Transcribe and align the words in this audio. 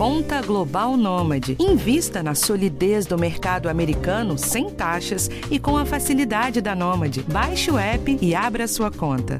Conta 0.00 0.40
Global 0.40 0.96
Nômade. 0.96 1.58
Invista 1.60 2.22
na 2.22 2.34
solidez 2.34 3.04
do 3.04 3.18
mercado 3.18 3.68
americano 3.68 4.38
sem 4.38 4.70
taxas 4.70 5.28
e 5.50 5.58
com 5.58 5.76
a 5.76 5.84
facilidade 5.84 6.62
da 6.62 6.74
Nômade. 6.74 7.22
Baixe 7.24 7.70
o 7.70 7.76
app 7.76 8.18
e 8.18 8.34
abra 8.34 8.66
sua 8.66 8.90
conta. 8.90 9.38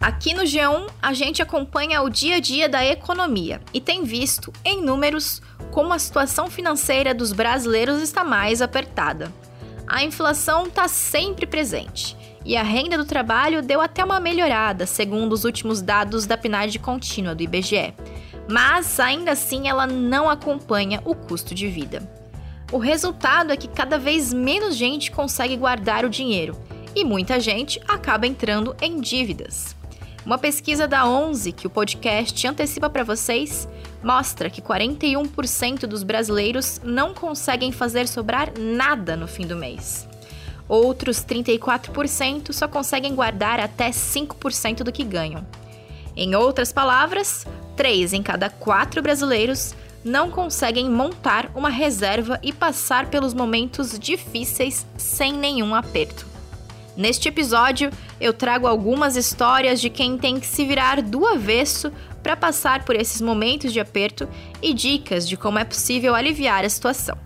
Aqui 0.00 0.34
no 0.34 0.42
G1, 0.42 0.88
a 1.00 1.12
gente 1.12 1.40
acompanha 1.40 2.02
o 2.02 2.10
dia 2.10 2.38
a 2.38 2.40
dia 2.40 2.68
da 2.68 2.84
economia 2.84 3.60
e 3.72 3.80
tem 3.80 4.02
visto, 4.02 4.52
em 4.64 4.82
números, 4.82 5.40
como 5.70 5.92
a 5.92 5.98
situação 6.00 6.50
financeira 6.50 7.14
dos 7.14 7.32
brasileiros 7.32 8.02
está 8.02 8.24
mais 8.24 8.60
apertada. 8.60 9.32
A 9.86 10.02
inflação 10.02 10.66
está 10.66 10.88
sempre 10.88 11.46
presente 11.46 12.17
e 12.44 12.56
a 12.56 12.62
renda 12.62 12.96
do 12.96 13.04
trabalho 13.04 13.62
deu 13.62 13.80
até 13.80 14.04
uma 14.04 14.20
melhorada, 14.20 14.86
segundo 14.86 15.32
os 15.32 15.44
últimos 15.44 15.82
dados 15.82 16.26
da 16.26 16.36
PNAD 16.36 16.78
contínua 16.78 17.34
do 17.34 17.42
IBGE. 17.42 17.94
Mas 18.48 18.98
ainda 18.98 19.32
assim 19.32 19.68
ela 19.68 19.86
não 19.86 20.28
acompanha 20.28 21.02
o 21.04 21.14
custo 21.14 21.54
de 21.54 21.68
vida. 21.68 22.02
O 22.72 22.78
resultado 22.78 23.52
é 23.52 23.56
que 23.56 23.68
cada 23.68 23.98
vez 23.98 24.32
menos 24.32 24.76
gente 24.76 25.10
consegue 25.10 25.56
guardar 25.56 26.04
o 26.04 26.10
dinheiro 26.10 26.56
e 26.94 27.04
muita 27.04 27.40
gente 27.40 27.80
acaba 27.86 28.26
entrando 28.26 28.76
em 28.80 29.00
dívidas. 29.00 29.76
Uma 30.24 30.36
pesquisa 30.36 30.86
da 30.86 31.08
11 31.08 31.52
que 31.52 31.66
o 31.66 31.70
podcast 31.70 32.46
antecipa 32.46 32.90
para 32.90 33.04
vocês 33.04 33.66
mostra 34.02 34.50
que 34.50 34.60
41% 34.60 35.86
dos 35.86 36.02
brasileiros 36.02 36.80
não 36.84 37.14
conseguem 37.14 37.72
fazer 37.72 38.06
sobrar 38.06 38.52
nada 38.58 39.16
no 39.16 39.26
fim 39.26 39.46
do 39.46 39.56
mês. 39.56 40.06
Outros 40.68 41.24
34% 41.24 42.52
só 42.52 42.68
conseguem 42.68 43.14
guardar 43.14 43.58
até 43.58 43.90
5% 43.90 44.82
do 44.82 44.92
que 44.92 45.02
ganham. 45.02 45.46
Em 46.14 46.34
outras 46.34 46.72
palavras, 46.72 47.46
3 47.76 48.12
em 48.12 48.22
cada 48.22 48.50
4 48.50 49.00
brasileiros 49.00 49.74
não 50.04 50.30
conseguem 50.30 50.90
montar 50.90 51.50
uma 51.54 51.70
reserva 51.70 52.38
e 52.42 52.52
passar 52.52 53.06
pelos 53.06 53.34
momentos 53.34 53.98
difíceis 53.98 54.86
sem 54.96 55.32
nenhum 55.32 55.74
aperto. 55.74 56.26
Neste 56.96 57.28
episódio, 57.28 57.90
eu 58.20 58.32
trago 58.32 58.66
algumas 58.66 59.16
histórias 59.16 59.80
de 59.80 59.88
quem 59.88 60.18
tem 60.18 60.40
que 60.40 60.46
se 60.46 60.64
virar 60.64 61.00
do 61.00 61.24
avesso 61.24 61.92
para 62.22 62.36
passar 62.36 62.84
por 62.84 62.96
esses 62.96 63.20
momentos 63.20 63.72
de 63.72 63.78
aperto 63.78 64.28
e 64.60 64.74
dicas 64.74 65.28
de 65.28 65.36
como 65.36 65.60
é 65.60 65.64
possível 65.64 66.14
aliviar 66.14 66.64
a 66.64 66.68
situação. 66.68 67.16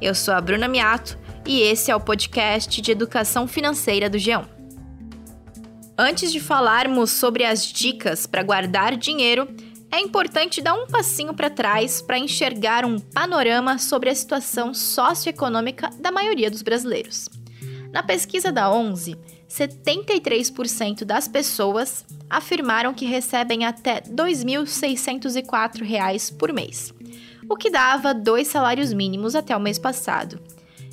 Eu 0.00 0.14
sou 0.14 0.32
a 0.32 0.40
Bruna 0.40 0.68
Miato 0.68 1.18
e 1.48 1.62
esse 1.62 1.90
é 1.90 1.96
o 1.96 2.00
podcast 2.00 2.80
de 2.82 2.92
educação 2.92 3.48
financeira 3.48 4.10
do 4.10 4.18
G1. 4.18 4.46
Antes 5.96 6.30
de 6.30 6.40
falarmos 6.40 7.10
sobre 7.10 7.46
as 7.46 7.64
dicas 7.64 8.26
para 8.26 8.42
guardar 8.42 8.94
dinheiro, 8.94 9.48
é 9.90 9.98
importante 9.98 10.60
dar 10.60 10.74
um 10.74 10.86
passinho 10.86 11.32
para 11.32 11.48
trás 11.48 12.02
para 12.02 12.18
enxergar 12.18 12.84
um 12.84 12.98
panorama 12.98 13.78
sobre 13.78 14.10
a 14.10 14.14
situação 14.14 14.74
socioeconômica 14.74 15.88
da 15.98 16.12
maioria 16.12 16.50
dos 16.50 16.60
brasileiros. 16.60 17.30
Na 17.90 18.02
pesquisa 18.02 18.52
da 18.52 18.70
11, 18.70 19.16
73% 19.48 21.06
das 21.06 21.26
pessoas 21.26 22.04
afirmaram 22.28 22.92
que 22.92 23.06
recebem 23.06 23.64
até 23.64 23.94
R$ 23.94 24.02
2.604 24.10 26.36
por 26.36 26.52
mês, 26.52 26.92
o 27.48 27.56
que 27.56 27.70
dava 27.70 28.12
dois 28.12 28.48
salários 28.48 28.92
mínimos 28.92 29.34
até 29.34 29.56
o 29.56 29.60
mês 29.60 29.78
passado. 29.78 30.38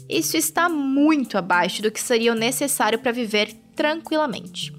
Isso 0.08 0.38
está 0.38 0.70
muito 0.70 1.38
abaixo 1.38 1.82
do 1.82 1.92
que 1.92 2.02
seria 2.02 2.32
o 2.32 2.36
necessário 2.36 3.00
para 3.00 3.12
viver 3.12 3.54
tranquilamente. 3.76 4.74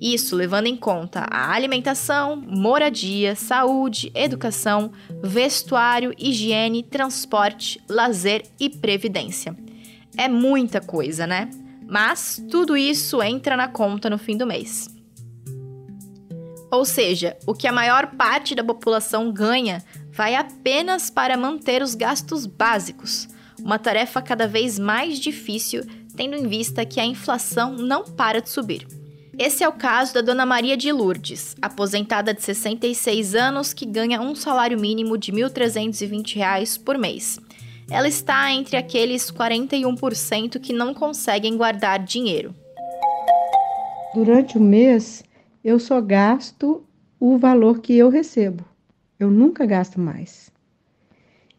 Isso 0.00 0.36
levando 0.36 0.66
em 0.66 0.76
conta 0.76 1.26
a 1.30 1.52
alimentação, 1.52 2.36
moradia, 2.36 3.34
saúde, 3.34 4.12
educação, 4.14 4.92
vestuário, 5.22 6.14
higiene, 6.18 6.82
transporte, 6.82 7.80
lazer 7.88 8.44
e 8.60 8.68
previdência. 8.68 9.56
É 10.16 10.28
muita 10.28 10.80
coisa, 10.80 11.26
né? 11.26 11.48
Mas 11.88 12.42
tudo 12.50 12.76
isso 12.76 13.22
entra 13.22 13.56
na 13.56 13.68
conta 13.68 14.10
no 14.10 14.18
fim 14.18 14.36
do 14.36 14.46
mês. 14.46 14.88
Ou 16.70 16.84
seja, 16.84 17.36
o 17.46 17.54
que 17.54 17.66
a 17.66 17.72
maior 17.72 18.08
parte 18.16 18.54
da 18.54 18.64
população 18.64 19.32
ganha 19.32 19.82
vai 20.10 20.34
apenas 20.34 21.08
para 21.10 21.36
manter 21.36 21.82
os 21.82 21.94
gastos 21.94 22.44
básicos, 22.44 23.28
uma 23.62 23.78
tarefa 23.78 24.20
cada 24.20 24.48
vez 24.48 24.78
mais 24.78 25.18
difícil, 25.18 25.84
tendo 26.16 26.34
em 26.34 26.46
vista 26.48 26.84
que 26.84 26.98
a 26.98 27.04
inflação 27.04 27.74
não 27.74 28.04
para 28.04 28.40
de 28.40 28.50
subir. 28.50 28.86
Esse 29.38 29.62
é 29.62 29.68
o 29.68 29.72
caso 29.72 30.14
da 30.14 30.22
Dona 30.22 30.46
Maria 30.46 30.78
de 30.78 30.90
Lourdes, 30.90 31.54
aposentada 31.60 32.32
de 32.32 32.42
66 32.42 33.34
anos 33.34 33.74
que 33.74 33.84
ganha 33.84 34.18
um 34.18 34.34
salário 34.34 34.80
mínimo 34.80 35.18
de 35.18 35.30
R$ 35.30 35.42
1.320 35.42 36.82
por 36.82 36.96
mês. 36.96 37.38
Ela 37.90 38.08
está 38.08 38.50
entre 38.50 38.78
aqueles 38.78 39.30
41% 39.30 40.58
que 40.58 40.72
não 40.72 40.94
conseguem 40.94 41.54
guardar 41.54 42.02
dinheiro. 42.02 42.54
Durante 44.14 44.56
o 44.56 44.60
mês, 44.60 45.22
eu 45.62 45.78
só 45.78 46.00
gasto 46.00 46.82
o 47.20 47.36
valor 47.36 47.80
que 47.80 47.94
eu 47.94 48.08
recebo. 48.08 48.64
Eu 49.20 49.30
nunca 49.30 49.66
gasto 49.66 50.00
mais. 50.00 50.50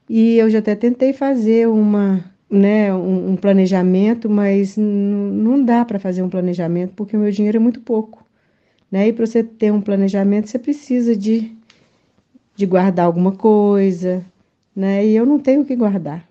E 0.09 0.35
eu 0.35 0.49
já 0.49 0.57
até 0.59 0.73
tentei 0.73 1.13
fazer 1.13 1.67
uma, 1.67 2.25
né, 2.49 2.93
um, 2.93 3.31
um 3.31 3.35
planejamento, 3.35 4.29
mas 4.29 4.77
não 4.77 5.63
dá 5.63 5.83
para 5.83 5.99
fazer 5.99 6.21
um 6.21 6.29
planejamento 6.29 6.93
porque 6.95 7.17
o 7.17 7.19
meu 7.19 7.31
dinheiro 7.31 7.57
é 7.57 7.59
muito 7.59 7.81
pouco. 7.81 8.25
Né? 8.91 9.09
E 9.09 9.13
para 9.13 9.25
você 9.25 9.43
ter 9.43 9.71
um 9.71 9.81
planejamento, 9.81 10.49
você 10.49 10.57
precisa 10.57 11.15
de, 11.15 11.53
de 12.55 12.65
guardar 12.65 13.05
alguma 13.05 13.33
coisa, 13.33 14.25
né? 14.73 15.05
E 15.05 15.15
eu 15.15 15.25
não 15.25 15.39
tenho 15.39 15.61
o 15.61 15.65
que 15.65 15.75
guardar. 15.75 16.25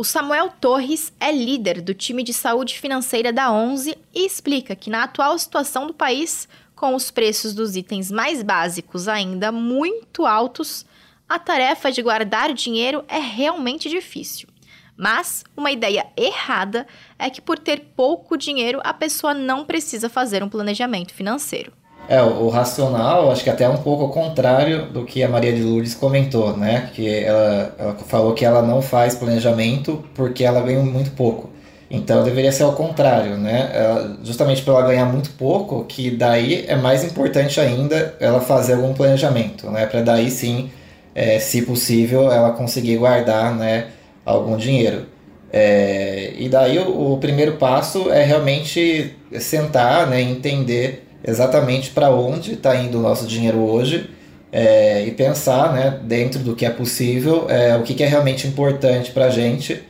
O 0.00 0.04
Samuel 0.04 0.50
Torres 0.60 1.12
é 1.20 1.30
líder 1.30 1.82
do 1.82 1.92
time 1.92 2.22
de 2.22 2.32
saúde 2.32 2.78
financeira 2.78 3.32
da 3.32 3.52
11 3.52 3.98
e 4.14 4.24
explica 4.24 4.74
que 4.74 4.88
na 4.88 5.02
atual 5.02 5.38
situação 5.38 5.86
do 5.86 5.92
país, 5.92 6.48
com 6.74 6.94
os 6.94 7.10
preços 7.10 7.52
dos 7.52 7.76
itens 7.76 8.10
mais 8.10 8.42
básicos 8.42 9.08
ainda 9.08 9.52
muito 9.52 10.24
altos, 10.24 10.86
a 11.30 11.38
tarefa 11.38 11.92
de 11.92 12.02
guardar 12.02 12.52
dinheiro 12.52 13.04
é 13.08 13.20
realmente 13.20 13.88
difícil. 13.88 14.48
Mas 14.96 15.44
uma 15.56 15.70
ideia 15.70 16.04
errada 16.16 16.84
é 17.16 17.30
que 17.30 17.40
por 17.40 17.56
ter 17.56 17.92
pouco 17.96 18.36
dinheiro 18.36 18.80
a 18.82 18.92
pessoa 18.92 19.32
não 19.32 19.64
precisa 19.64 20.08
fazer 20.08 20.42
um 20.42 20.48
planejamento 20.48 21.14
financeiro. 21.14 21.72
É, 22.08 22.20
o, 22.20 22.46
o 22.46 22.48
racional, 22.48 23.30
acho 23.30 23.44
que 23.44 23.48
até 23.48 23.62
é 23.62 23.68
um 23.68 23.76
pouco 23.76 24.02
ao 24.02 24.10
contrário 24.10 24.86
do 24.86 25.04
que 25.04 25.22
a 25.22 25.28
Maria 25.28 25.52
de 25.52 25.62
Lourdes 25.62 25.94
comentou, 25.94 26.56
né? 26.56 26.90
Que 26.92 27.08
ela, 27.08 27.76
ela 27.78 27.94
falou 27.94 28.34
que 28.34 28.44
ela 28.44 28.62
não 28.62 28.82
faz 28.82 29.14
planejamento 29.14 30.04
porque 30.14 30.42
ela 30.42 30.60
ganha 30.60 30.82
muito 30.82 31.12
pouco. 31.12 31.48
Então 31.88 32.24
deveria 32.24 32.50
ser 32.50 32.64
ao 32.64 32.72
contrário, 32.72 33.36
né? 33.36 33.70
Ela, 33.72 34.18
justamente 34.24 34.62
para 34.62 34.74
ela 34.74 34.86
ganhar 34.88 35.06
muito 35.06 35.30
pouco, 35.30 35.84
que 35.84 36.10
daí 36.10 36.64
é 36.66 36.74
mais 36.74 37.04
importante 37.04 37.60
ainda 37.60 38.16
ela 38.18 38.40
fazer 38.40 38.74
algum 38.74 38.92
planejamento, 38.92 39.70
né? 39.70 39.86
Para 39.86 40.02
daí 40.02 40.28
sim, 40.28 40.70
é, 41.14 41.38
se 41.38 41.62
possível, 41.62 42.30
ela 42.30 42.50
conseguir 42.52 42.96
guardar, 42.96 43.54
né, 43.54 43.88
algum 44.24 44.56
dinheiro. 44.56 45.06
É, 45.52 46.32
e 46.38 46.48
daí 46.48 46.78
o, 46.78 47.14
o, 47.14 47.18
primeiro 47.18 47.56
passo 47.56 48.10
é 48.10 48.22
realmente 48.24 49.16
sentar, 49.38 50.06
né, 50.06 50.20
entender 50.20 51.06
exatamente 51.26 51.90
para 51.90 52.10
onde 52.10 52.52
está 52.54 52.76
indo 52.76 52.98
o 52.98 53.02
nosso 53.02 53.26
dinheiro 53.26 53.58
hoje 53.58 54.08
é, 54.52 55.04
e 55.04 55.10
pensar, 55.10 55.72
né, 55.72 55.98
dentro 56.04 56.40
do 56.40 56.54
que 56.54 56.64
é 56.64 56.70
possível, 56.70 57.46
é, 57.48 57.76
o 57.76 57.82
que, 57.82 57.94
que 57.94 58.02
é 58.02 58.06
realmente 58.06 58.46
importante 58.46 59.10
para 59.10 59.26
a 59.26 59.30
gente 59.30 59.82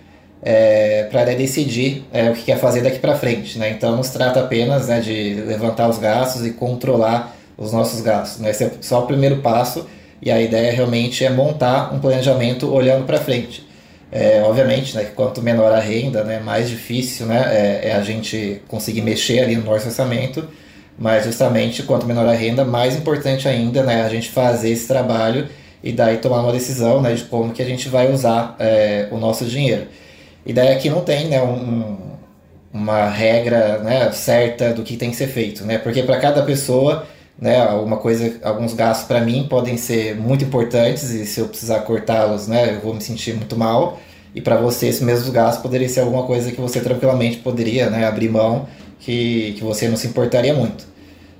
é, 0.43 1.07
para 1.11 1.25
decidir 1.35 2.05
é, 2.13 2.31
o 2.31 2.35
que 2.35 2.45
quer 2.45 2.59
fazer 2.59 2.83
daqui 2.83 2.99
para 2.99 3.15
frente. 3.17 3.59
Né? 3.59 3.71
Então, 3.71 3.95
não 3.95 4.03
se 4.03 4.13
trata 4.13 4.41
apenas 4.41 4.89
né, 4.89 5.01
de 5.01 5.35
levantar 5.47 5.89
os 5.89 5.99
gastos 5.99 6.47
e 6.47 6.51
controlar 6.53 7.37
os 7.57 7.73
nossos 7.73 8.01
gastos. 8.01 8.41
Né? 8.41 8.51
Esse 8.51 8.65
é 8.65 8.73
só 8.81 9.05
o 9.05 9.07
primeiro 9.07 9.39
passo 9.39 9.87
e 10.23 10.31
a 10.31 10.41
ideia 10.41 10.73
realmente 10.73 11.25
é 11.25 11.31
montar 11.31 11.95
um 11.95 11.99
planejamento 11.99 12.73
olhando 12.73 13.07
para 13.07 13.19
frente. 13.19 13.67
É, 14.13 14.43
obviamente, 14.45 14.95
né, 14.97 15.05
que 15.05 15.13
quanto 15.13 15.41
menor 15.41 15.73
a 15.73 15.79
renda, 15.79 16.25
né, 16.25 16.41
mais 16.41 16.69
difícil 16.69 17.27
né, 17.27 17.45
é, 17.47 17.89
é, 17.91 17.93
a 17.93 18.03
gente 18.03 18.61
conseguir 18.67 19.03
mexer 19.03 19.39
ali 19.39 19.57
no 19.57 19.65
nosso 19.65 19.87
orçamento, 19.87 20.49
mas 20.99 21.25
justamente 21.25 21.85
quanto 21.85 22.07
menor 22.07 22.27
a 22.27 22.33
renda, 22.33 22.65
mais 22.65 22.97
importante 22.97 23.49
ainda 23.49 23.83
né, 23.85 24.03
a 24.03 24.09
gente 24.09 24.29
fazer 24.29 24.71
esse 24.71 24.89
trabalho 24.89 25.49
e 25.83 25.93
daí 25.93 26.19
tomar 26.19 26.43
uma 26.43 26.53
decisão 26.53 27.01
né, 27.01 27.15
de 27.15 27.25
como 27.25 27.53
que 27.53 27.63
a 27.63 27.65
gente 27.65 27.89
vai 27.89 28.13
usar 28.13 28.57
é, 28.59 29.07
o 29.11 29.17
nosso 29.17 29.45
dinheiro. 29.45 29.87
E 30.45 30.53
daí 30.53 30.73
aqui 30.73 30.91
não 30.91 31.03
tem 31.03 31.29
né, 31.29 31.41
um, 31.41 31.97
uma 32.73 33.09
regra 33.09 33.79
né, 33.79 34.11
certa 34.13 34.73
do 34.73 34.83
que 34.83 34.97
tem 34.97 35.11
que 35.11 35.17
ser 35.17 35.29
feito, 35.29 35.65
né? 35.65 35.79
Porque 35.79 36.03
para 36.03 36.19
cada 36.19 36.43
pessoa, 36.43 37.07
né, 37.41 37.61
alguma 37.61 37.97
coisa, 37.97 38.39
alguns 38.43 38.75
gastos 38.75 39.07
para 39.07 39.21
mim 39.21 39.47
podem 39.49 39.77
ser 39.77 40.15
muito 40.17 40.45
importantes 40.45 41.11
e 41.11 41.25
se 41.25 41.41
eu 41.41 41.49
precisar 41.49 41.81
cortá-los, 41.81 42.47
né, 42.47 42.75
eu 42.75 42.81
vou 42.81 42.95
me 42.95 43.01
sentir 43.01 43.35
muito 43.35 43.57
mal. 43.57 43.99
E 44.35 44.41
para 44.41 44.57
você, 44.57 44.87
esses 44.87 45.01
mesmos 45.01 45.31
gastos 45.31 45.63
poderiam 45.63 45.89
ser 45.89 46.01
alguma 46.01 46.25
coisa 46.25 46.53
que 46.53 46.61
você 46.61 46.81
tranquilamente 46.81 47.39
poderia 47.39 47.89
né, 47.91 48.07
abrir 48.07 48.29
mão, 48.29 48.69
que, 49.01 49.55
que 49.57 49.65
você 49.65 49.89
não 49.89 49.97
se 49.97 50.07
importaria 50.07 50.55
muito. 50.55 50.87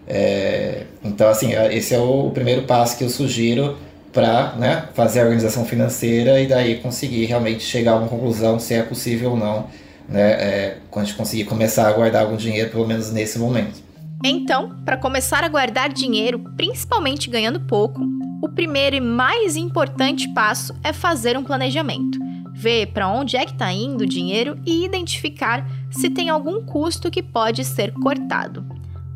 É, 0.09 0.85
então, 1.05 1.29
assim, 1.29 1.53
esse 1.71 1.95
é 1.95 1.99
o 1.99 2.31
primeiro 2.31 2.63
passo 2.63 2.97
que 2.99 3.05
eu 3.05 3.11
sugiro 3.11 3.77
para 4.13 4.55
né, 4.57 4.89
fazer 4.95 5.21
a 5.21 5.25
organização 5.25 5.65
financeira 5.65 6.41
e 6.41 6.47
daí 6.47 6.79
conseguir 6.79 7.27
realmente 7.27 7.63
chegar 7.63 7.93
a 7.93 7.97
uma 7.97 8.09
conclusão 8.09 8.59
se 8.59 8.75
é 8.75 8.83
possível 8.83 9.31
ou 9.33 9.37
não, 9.37 9.67
né, 10.09 10.33
é, 10.33 10.77
quando 10.91 11.05
a 11.05 11.09
gente 11.09 11.17
conseguir 11.17 11.45
começar 11.45 11.87
a 11.87 11.93
guardar 11.93 12.23
algum 12.23 12.37
dinheiro, 12.37 12.71
pelo 12.71 12.87
menos 12.89 13.13
nesse 13.13 13.39
momento. 13.39 13.90
Então, 14.23 14.77
para 14.85 14.99
começar 14.99 15.43
a 15.43 15.49
guardar 15.49 15.91
dinheiro, 15.91 16.39
principalmente 16.57 17.31
ganhando 17.31 17.61
pouco, 17.61 18.03
o 18.43 18.49
primeiro 18.49 18.97
e 18.97 19.01
mais 19.01 19.57
importante 19.57 20.29
passo 20.35 20.75
é 20.85 20.93
fazer 20.93 21.39
um 21.39 21.45
planejamento. 21.45 22.19
Ver 22.53 22.89
para 22.89 23.09
onde 23.09 23.37
é 23.37 23.47
que 23.47 23.53
está 23.53 23.73
indo 23.73 24.03
o 24.03 24.07
dinheiro 24.07 24.59
e 24.67 24.85
identificar 24.85 25.67
se 25.91 26.11
tem 26.11 26.29
algum 26.29 26.63
custo 26.65 27.11
que 27.11 27.23
pode 27.23 27.65
ser 27.65 27.93
cortado. 27.95 28.65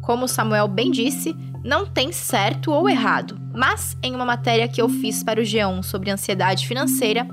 Como 0.01 0.27
Samuel 0.27 0.69
bem 0.69 0.91
disse, 0.91 1.37
não 1.63 1.85
tem 1.85 2.11
certo 2.11 2.73
ou 2.73 2.89
errado, 2.89 3.39
mas 3.55 3.97
em 4.03 4.15
uma 4.15 4.25
matéria 4.25 4.69
que 4.69 4.81
eu 4.81 4.89
fiz 4.89 5.23
para 5.23 5.41
o 5.41 5.45
G1 5.45 5.83
sobre 5.83 6.11
ansiedade 6.11 6.67
financeira, 6.67 7.27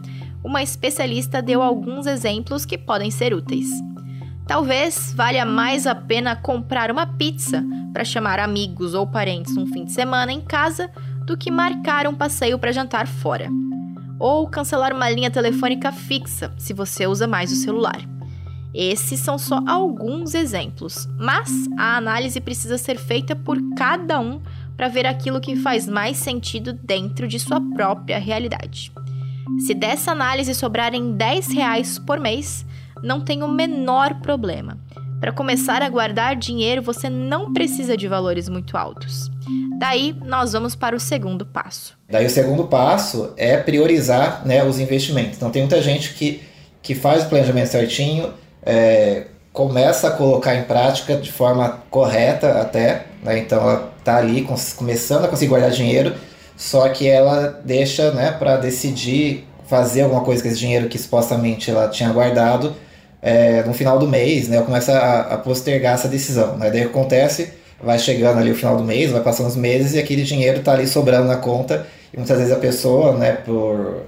uma 0.44 0.62
especialista 0.62 1.42
deu 1.42 1.62
alguns 1.62 2.06
exemplos 2.06 2.66
que 2.66 2.78
podem 2.78 3.12
ser 3.12 3.34
úteis. 3.34 3.70
Talvez 4.52 5.14
valha 5.16 5.46
mais 5.46 5.88
a 5.88 5.96
pena 5.96 6.36
comprar 6.36 6.92
uma 6.92 7.08
pizza 7.08 7.64
para 7.94 8.04
chamar 8.04 8.38
amigos 8.38 8.94
ou 8.94 9.08
parentes 9.08 9.56
um 9.56 9.66
fim 9.66 9.86
de 9.86 9.94
semana 9.94 10.30
em 10.34 10.42
casa 10.42 10.92
do 11.26 11.38
que 11.38 11.50
marcar 11.50 12.06
um 12.06 12.14
passeio 12.14 12.60
para 12.60 12.74
jantar 12.74 13.08
fora. 13.08 13.48
Ou 14.20 14.46
cancelar 14.50 14.94
uma 14.94 15.10
linha 15.10 15.32
telefônica 15.32 15.90
fixa 15.94 16.54
se 16.58 16.74
você 16.74 17.08
usa 17.08 17.26
mais 17.26 17.50
o 17.50 17.56
celular. 17.56 18.02
Esses 18.74 19.22
são 19.22 19.38
só 19.38 19.62
alguns 19.66 20.36
exemplos, 20.36 21.08
mas 21.18 21.70
a 21.80 21.96
análise 21.96 22.42
precisa 22.42 22.78
ser 22.78 22.98
feita 22.98 23.34
por 23.34 23.58
cada 23.78 24.20
um 24.20 24.42
para 24.76 24.90
ver 24.90 25.06
aquilo 25.06 25.40
que 25.40 25.56
faz 25.56 25.88
mais 25.88 26.18
sentido 26.18 26.74
dentro 26.74 27.26
de 27.26 27.40
sua 27.40 27.62
própria 27.74 28.20
realidade. 28.20 28.92
Se 29.66 29.74
dessa 29.74 30.12
análise 30.12 30.54
sobrarem 30.54 31.14
10 31.14 31.54
reais 31.54 31.98
por 31.98 32.20
mês, 32.20 32.66
não 33.04 33.22
tem 33.22 33.44
o 33.44 33.48
menor 33.48 34.16
problema. 34.22 34.78
Para 35.20 35.32
começar 35.32 35.84
a 35.84 35.90
guardar 35.90 36.36
dinheiro, 36.36 36.82
você 36.82 37.08
não 37.08 37.54
precisa 37.54 37.96
de 37.96 38.08
valores 38.08 38.50
muito 38.50 38.76
altos. 38.76 39.30
Daí, 39.78 40.16
nós 40.26 40.54
vamos 40.54 40.76
para 40.76 40.96
o 40.96 41.00
segundo 41.00 41.46
passo. 41.46 41.96
Daí, 42.10 42.26
o 42.26 42.30
segundo 42.30 42.64
passo 42.64 43.32
é 43.38 43.56
priorizar 43.58 44.42
né, 44.46 44.64
os 44.64 44.80
investimentos. 44.80 45.38
Então, 45.38 45.52
tem 45.52 45.62
muita 45.62 45.82
gente 45.82 46.14
que, 46.16 46.42
que 46.82 46.96
faz 46.96 47.24
o 47.24 47.30
planejamento 47.30 47.68
certinho, 47.68 48.34
é, 48.64 49.28
começa 49.54 50.08
a 50.08 50.12
colocar 50.12 50.56
em 50.56 50.64
prática 50.64 51.16
de 51.16 51.32
forma 51.32 51.82
correta 51.90 52.62
até, 52.62 53.06
né? 53.22 53.38
então 53.40 53.60
ela 53.60 53.94
está 54.00 54.18
ali 54.18 54.48
começando 54.76 55.26
a 55.26 55.28
conseguir 55.28 55.50
guardar 55.50 55.72
dinheiro, 55.72 56.16
só 56.56 56.88
que 56.90 57.08
ela 57.08 57.62
deixa 57.66 58.12
né, 58.12 58.32
para 58.32 58.58
decidir 58.58 59.48
fazer 59.72 60.02
alguma 60.02 60.22
coisa 60.22 60.44
com 60.44 60.50
esse 60.50 60.60
dinheiro 60.60 60.90
que 60.90 60.98
supostamente 60.98 61.72
ela 61.72 61.88
tinha 61.88 62.10
guardado 62.12 62.76
é, 63.22 63.64
no 63.64 63.74
final 63.74 63.98
do 63.98 64.06
mês, 64.06 64.50
né, 64.50 64.62
começa 64.62 64.92
a, 64.92 65.36
a 65.36 65.38
postergar 65.38 65.94
essa 65.94 66.10
decisão. 66.10 66.58
Né? 66.58 66.70
Daí 66.70 66.82
acontece, 66.82 67.54
vai 67.82 67.98
chegando 67.98 68.38
ali 68.40 68.52
o 68.52 68.56
final 68.56 68.76
do 68.76 68.84
mês, 68.84 69.12
vai 69.12 69.22
passando 69.22 69.48
os 69.48 69.56
meses 69.56 69.94
e 69.94 70.00
aquele 70.00 70.24
dinheiro 70.24 70.60
está 70.60 70.74
ali 70.74 70.86
sobrando 70.86 71.30
na 71.30 71.38
conta 71.38 71.88
e 72.14 72.18
muitas 72.18 72.38
vezes 72.38 72.52
a 72.52 72.58
pessoa, 72.58 73.18
né, 73.18 73.32
por 73.32 74.04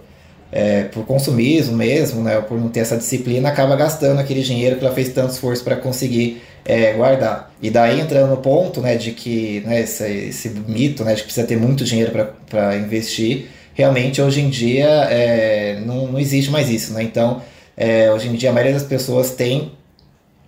é, 0.51 0.83
por 0.83 1.03
consumismo 1.05 1.75
mesmo, 1.75 2.21
né, 2.21 2.39
por 2.41 2.59
não 2.59 2.69
ter 2.69 2.81
essa 2.81 2.95
disciplina, 2.95 3.49
acaba 3.49 3.75
gastando 3.75 4.19
aquele 4.19 4.43
dinheiro 4.43 4.75
que 4.75 4.85
ela 4.85 4.93
fez 4.93 5.09
tanto 5.09 5.31
esforço 5.31 5.63
para 5.63 5.75
conseguir 5.75 6.43
é, 6.63 6.93
guardar. 6.93 7.51
E 7.59 7.71
daí 7.71 7.99
entrando 7.99 8.29
no 8.29 8.37
ponto 8.37 8.79
né, 8.79 8.95
de 8.95 9.13
que 9.13 9.63
né, 9.65 9.81
esse, 9.81 10.05
esse 10.05 10.49
mito 10.49 11.03
né, 11.03 11.15
de 11.15 11.21
que 11.21 11.25
precisa 11.25 11.47
ter 11.47 11.57
muito 11.57 11.83
dinheiro 11.83 12.11
para 12.47 12.77
investir, 12.77 13.47
realmente 13.73 14.21
hoje 14.21 14.41
em 14.41 14.49
dia 14.49 14.87
é, 15.09 15.81
não, 15.85 16.07
não 16.07 16.19
existe 16.19 16.51
mais 16.51 16.69
isso. 16.69 16.93
Né? 16.93 17.03
Então, 17.03 17.41
é, 17.75 18.11
hoje 18.11 18.27
em 18.27 18.33
dia 18.33 18.49
a 18.49 18.53
maioria 18.53 18.73
das 18.73 18.83
pessoas 18.83 19.31
tem 19.31 19.71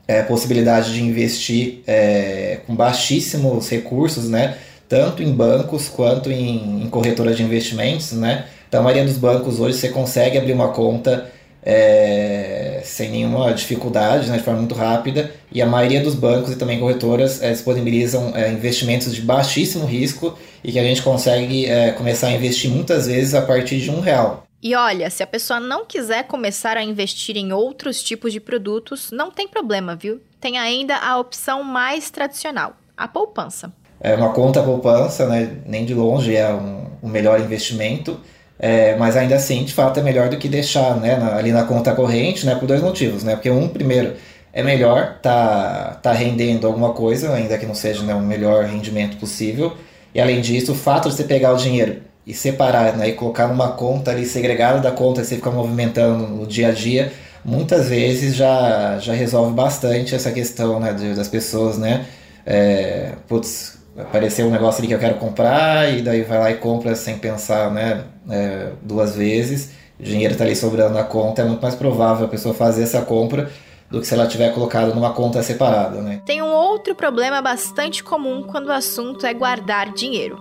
é, 0.07 0.21
possibilidade 0.21 0.93
de 0.93 1.03
investir 1.03 1.81
é, 1.87 2.59
com 2.65 2.75
baixíssimos 2.75 3.69
recursos, 3.69 4.29
né? 4.29 4.55
tanto 4.87 5.23
em 5.23 5.31
bancos 5.31 5.89
quanto 5.89 6.31
em, 6.31 6.83
em 6.83 6.89
corretoras 6.89 7.35
de 7.35 7.43
investimentos, 7.43 8.11
né? 8.11 8.45
Então, 8.67 8.81
a 8.81 8.83
maioria 8.83 9.05
dos 9.05 9.17
bancos 9.17 9.59
hoje 9.59 9.77
você 9.77 9.89
consegue 9.89 10.37
abrir 10.37 10.53
uma 10.53 10.69
conta 10.69 11.31
é, 11.63 12.81
sem 12.83 13.09
nenhuma 13.09 13.51
dificuldade, 13.53 14.29
né, 14.29 14.37
de 14.37 14.43
forma 14.43 14.59
muito 14.59 14.75
rápida, 14.75 15.31
e 15.51 15.61
a 15.61 15.65
maioria 15.65 16.01
dos 16.01 16.13
bancos 16.13 16.51
e 16.51 16.55
também 16.55 16.79
corretoras 16.79 17.41
é, 17.41 17.51
disponibilizam 17.51 18.33
é, 18.35 18.51
investimentos 18.51 19.13
de 19.15 19.21
baixíssimo 19.21 19.85
risco 19.85 20.37
e 20.65 20.71
que 20.71 20.79
a 20.79 20.83
gente 20.83 21.01
consegue 21.01 21.65
é, 21.65 21.91
começar 21.91 22.27
a 22.27 22.31
investir 22.31 22.71
muitas 22.71 23.07
vezes 23.07 23.33
a 23.33 23.41
partir 23.41 23.79
de 23.79 23.91
um 23.91 23.99
real. 23.99 24.43
E 24.61 24.73
olha, 24.73 25.09
se 25.09 25.21
a 25.21 25.27
pessoa 25.27 25.59
não 25.59 25.85
quiser 25.85 26.23
começar 26.23 26.75
a 26.75 26.83
investir 26.83 27.37
em 27.37 27.53
outros 27.53 28.01
tipos 28.01 28.33
de 28.33 28.39
produtos, 28.39 29.11
não 29.11 29.29
tem 29.29 29.47
problema, 29.47 29.95
viu? 29.95 30.19
Tem 30.41 30.57
ainda 30.57 30.97
a 30.97 31.17
opção 31.19 31.63
mais 31.63 32.09
tradicional, 32.09 32.75
a 32.97 33.07
poupança. 33.07 33.71
É 34.01 34.15
uma 34.15 34.33
conta 34.33 34.63
poupança, 34.63 35.27
né, 35.27 35.57
nem 35.65 35.85
de 35.85 35.93
longe 35.93 36.35
é 36.35 36.51
um, 36.51 36.87
um 37.03 37.07
melhor 37.07 37.39
investimento 37.39 38.19
é, 38.57 38.95
mas 38.95 39.17
ainda 39.17 39.35
assim, 39.35 39.63
de 39.63 39.73
fato, 39.73 39.99
é 39.99 40.03
melhor 40.03 40.29
do 40.29 40.37
que 40.37 40.47
deixar 40.47 40.95
né, 40.97 41.17
na, 41.17 41.35
ali 41.35 41.51
na 41.51 41.63
conta 41.65 41.93
corrente, 41.93 42.45
né, 42.45 42.55
por 42.55 42.67
dois 42.67 42.81
motivos. 42.81 43.23
Né? 43.23 43.35
Porque, 43.35 43.49
um, 43.49 43.67
primeiro, 43.67 44.15
é 44.53 44.63
melhor 44.63 45.19
tá, 45.21 45.99
tá 46.01 46.13
rendendo 46.13 46.65
alguma 46.65 46.93
coisa, 46.93 47.33
ainda 47.33 47.57
que 47.57 47.65
não 47.65 47.75
seja 47.75 48.03
né, 48.03 48.15
o 48.15 48.21
melhor 48.21 48.65
rendimento 48.65 49.17
possível. 49.17 49.73
E, 50.15 50.21
além 50.21 50.39
disso, 50.39 50.71
o 50.71 50.75
fato 50.75 51.09
de 51.09 51.15
você 51.15 51.25
pegar 51.25 51.51
o 51.51 51.57
dinheiro 51.57 51.97
e 52.25 52.33
separar 52.33 52.95
né, 52.95 53.09
e 53.09 53.13
colocar 53.13 53.49
numa 53.49 53.73
conta 53.73 54.11
ali 54.11 54.25
segregada 54.25 54.79
da 54.79 54.89
conta 54.89 55.19
e 55.19 55.25
você 55.25 55.35
ficar 55.35 55.51
movimentando 55.51 56.25
no 56.25 56.47
dia 56.47 56.69
a 56.69 56.71
dia, 56.71 57.11
muitas 57.43 57.89
vezes 57.89 58.33
já, 58.33 58.97
já 58.97 59.13
resolve 59.13 59.53
bastante 59.53 60.15
essa 60.15 60.31
questão 60.31 60.79
né, 60.79 60.93
de, 60.93 61.13
das 61.13 61.27
pessoas, 61.27 61.77
né? 61.77 62.05
É, 62.45 63.11
putz, 63.27 63.77
apareceu 63.97 64.47
um 64.47 64.51
negócio 64.51 64.79
ali 64.79 64.87
que 64.87 64.93
eu 64.93 64.99
quero 64.99 65.15
comprar 65.15 65.93
e 65.93 66.01
daí 66.01 66.21
vai 66.21 66.39
lá 66.39 66.51
e 66.51 66.55
compra 66.55 66.95
sem 66.95 67.17
pensar 67.17 67.69
né, 67.71 68.05
é, 68.29 68.69
duas 68.81 69.15
vezes, 69.15 69.71
o 69.99 70.03
dinheiro 70.03 70.33
está 70.33 70.45
ali 70.45 70.55
sobrando 70.55 70.93
na 70.93 71.03
conta, 71.03 71.41
é 71.41 71.45
muito 71.45 71.61
mais 71.61 71.75
provável 71.75 72.25
a 72.25 72.29
pessoa 72.29 72.55
fazer 72.55 72.83
essa 72.83 73.01
compra 73.01 73.49
do 73.95 74.01
que 74.01 74.07
se 74.07 74.13
ela 74.13 74.27
tiver 74.27 74.53
colocado 74.53 74.93
numa 74.93 75.13
conta 75.13 75.41
separada. 75.41 76.01
Né? 76.01 76.21
Tem 76.25 76.41
um 76.41 76.51
outro 76.51 76.93
problema 76.93 77.41
bastante 77.41 78.03
comum 78.03 78.43
quando 78.43 78.67
o 78.67 78.73
assunto 78.73 79.25
é 79.25 79.33
guardar 79.33 79.93
dinheiro. 79.93 80.37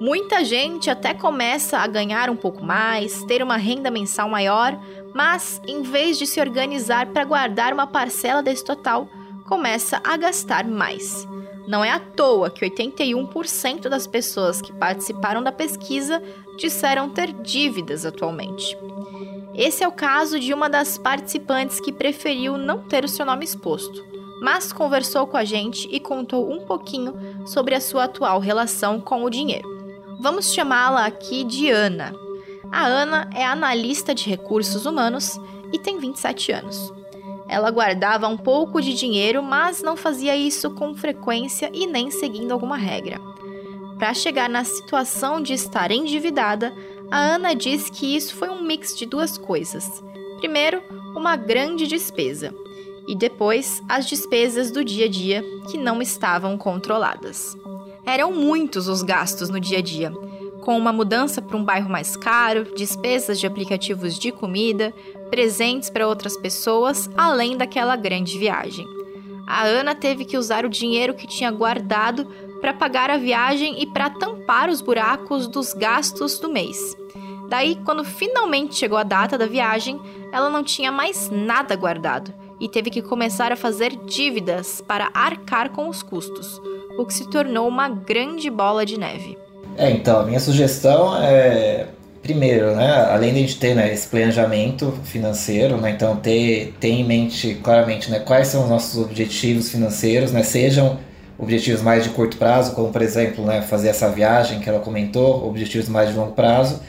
Muita 0.00 0.44
gente 0.44 0.88
até 0.88 1.12
começa 1.12 1.78
a 1.78 1.88
ganhar 1.88 2.30
um 2.30 2.36
pouco 2.36 2.64
mais, 2.64 3.24
ter 3.24 3.42
uma 3.42 3.56
renda 3.56 3.90
mensal 3.90 4.28
maior, 4.28 4.78
mas 5.12 5.60
em 5.66 5.82
vez 5.82 6.18
de 6.18 6.26
se 6.26 6.38
organizar 6.38 7.06
para 7.06 7.24
guardar 7.24 7.72
uma 7.72 7.86
parcela 7.86 8.40
desse 8.40 8.64
total, 8.64 9.08
começa 9.44 10.00
a 10.04 10.16
gastar 10.16 10.64
mais. 10.64 11.26
Não 11.66 11.84
é 11.84 11.90
à 11.90 11.98
toa 11.98 12.48
que 12.48 12.64
81% 12.64 13.88
das 13.88 14.06
pessoas 14.06 14.62
que 14.62 14.72
participaram 14.72 15.42
da 15.42 15.50
pesquisa 15.50 16.22
disseram 16.56 17.10
ter 17.10 17.32
dívidas 17.32 18.06
atualmente. 18.06 18.76
Esse 19.54 19.84
é 19.84 19.88
o 19.88 19.92
caso 19.92 20.40
de 20.40 20.52
uma 20.52 20.68
das 20.68 20.98
participantes 20.98 21.80
que 21.80 21.92
preferiu 21.92 22.58
não 22.58 22.82
ter 22.82 23.04
o 23.04 23.08
seu 23.08 23.24
nome 23.24 23.44
exposto, 23.44 24.04
mas 24.40 24.72
conversou 24.72 25.26
com 25.26 25.36
a 25.36 25.44
gente 25.44 25.88
e 25.92 26.00
contou 26.00 26.50
um 26.50 26.64
pouquinho 26.66 27.14
sobre 27.46 27.74
a 27.74 27.80
sua 27.80 28.04
atual 28.04 28.40
relação 28.40 29.00
com 29.00 29.22
o 29.22 29.30
dinheiro. 29.30 29.68
Vamos 30.20 30.52
chamá-la 30.52 31.06
aqui 31.06 31.44
de 31.44 31.70
Ana. 31.70 32.12
A 32.72 32.86
Ana 32.86 33.30
é 33.32 33.44
analista 33.44 34.14
de 34.14 34.28
recursos 34.28 34.86
humanos 34.86 35.38
e 35.72 35.78
tem 35.78 35.98
27 35.98 36.50
anos. 36.50 36.92
Ela 37.48 37.70
guardava 37.70 38.26
um 38.26 38.36
pouco 38.36 38.80
de 38.80 38.94
dinheiro, 38.94 39.42
mas 39.42 39.82
não 39.82 39.96
fazia 39.96 40.34
isso 40.34 40.70
com 40.70 40.94
frequência 40.94 41.70
e 41.72 41.86
nem 41.86 42.10
seguindo 42.10 42.52
alguma 42.52 42.76
regra. 42.76 43.20
Para 43.98 44.14
chegar 44.14 44.48
na 44.48 44.64
situação 44.64 45.40
de 45.40 45.52
estar 45.52 45.90
endividada, 45.90 46.74
a 47.14 47.36
Ana 47.36 47.54
diz 47.54 47.88
que 47.88 48.16
isso 48.16 48.34
foi 48.34 48.48
um 48.48 48.60
mix 48.60 48.98
de 48.98 49.06
duas 49.06 49.38
coisas. 49.38 50.02
Primeiro, 50.38 50.82
uma 51.14 51.36
grande 51.36 51.86
despesa, 51.86 52.52
e 53.06 53.14
depois 53.14 53.80
as 53.88 54.08
despesas 54.08 54.72
do 54.72 54.84
dia 54.84 55.04
a 55.04 55.08
dia 55.08 55.44
que 55.70 55.78
não 55.78 56.02
estavam 56.02 56.58
controladas. 56.58 57.56
Eram 58.04 58.32
muitos 58.32 58.88
os 58.88 59.00
gastos 59.00 59.48
no 59.48 59.60
dia 59.60 59.78
a 59.78 59.80
dia, 59.80 60.10
com 60.62 60.76
uma 60.76 60.92
mudança 60.92 61.40
para 61.40 61.56
um 61.56 61.62
bairro 61.62 61.88
mais 61.88 62.16
caro, 62.16 62.74
despesas 62.74 63.38
de 63.38 63.46
aplicativos 63.46 64.18
de 64.18 64.32
comida, 64.32 64.92
presentes 65.30 65.88
para 65.88 66.08
outras 66.08 66.36
pessoas, 66.36 67.08
além 67.16 67.56
daquela 67.56 67.94
grande 67.94 68.36
viagem. 68.36 68.88
A 69.46 69.62
Ana 69.62 69.94
teve 69.94 70.24
que 70.24 70.36
usar 70.36 70.64
o 70.64 70.68
dinheiro 70.68 71.14
que 71.14 71.28
tinha 71.28 71.52
guardado 71.52 72.26
para 72.60 72.72
pagar 72.72 73.08
a 73.08 73.18
viagem 73.18 73.80
e 73.80 73.86
para 73.86 74.10
tampar 74.10 74.68
os 74.68 74.80
buracos 74.80 75.46
dos 75.46 75.72
gastos 75.72 76.40
do 76.40 76.48
mês. 76.48 77.03
Daí, 77.48 77.76
quando 77.84 78.04
finalmente 78.04 78.74
chegou 78.74 78.98
a 78.98 79.02
data 79.02 79.36
da 79.36 79.46
viagem, 79.46 80.00
ela 80.32 80.50
não 80.50 80.64
tinha 80.64 80.90
mais 80.90 81.30
nada 81.30 81.76
guardado 81.76 82.32
e 82.60 82.68
teve 82.68 82.90
que 82.90 83.02
começar 83.02 83.52
a 83.52 83.56
fazer 83.56 83.96
dívidas 84.06 84.82
para 84.86 85.10
arcar 85.12 85.70
com 85.70 85.88
os 85.88 86.02
custos, 86.02 86.60
o 86.98 87.04
que 87.04 87.14
se 87.14 87.28
tornou 87.30 87.68
uma 87.68 87.88
grande 87.88 88.48
bola 88.48 88.86
de 88.86 88.98
neve. 88.98 89.36
É, 89.76 89.90
então, 89.90 90.20
a 90.20 90.24
minha 90.24 90.40
sugestão 90.40 91.16
é 91.16 91.88
primeiro, 92.22 92.74
né, 92.74 92.90
além 93.10 93.34
de 93.34 93.38
a 93.38 93.42
gente 93.42 93.58
ter 93.58 93.74
né, 93.74 93.92
esse 93.92 94.08
planejamento 94.08 94.94
financeiro, 95.04 95.76
né, 95.76 95.90
então 95.90 96.16
ter, 96.16 96.74
ter 96.80 96.88
em 96.88 97.04
mente 97.04 97.54
claramente 97.62 98.10
né, 98.10 98.18
quais 98.18 98.48
são 98.48 98.62
os 98.62 98.70
nossos 98.70 98.98
objetivos 98.98 99.70
financeiros, 99.70 100.32
né, 100.32 100.42
sejam 100.42 100.98
objetivos 101.38 101.82
mais 101.82 102.02
de 102.02 102.08
curto 102.10 102.38
prazo, 102.38 102.72
como 102.72 102.90
por 102.90 103.02
exemplo 103.02 103.44
né, 103.44 103.60
fazer 103.60 103.88
essa 103.88 104.08
viagem 104.08 104.58
que 104.60 104.68
ela 104.70 104.80
comentou, 104.80 105.46
objetivos 105.46 105.86
mais 105.86 106.08
de 106.08 106.16
longo 106.16 106.32
prazo, 106.32 106.80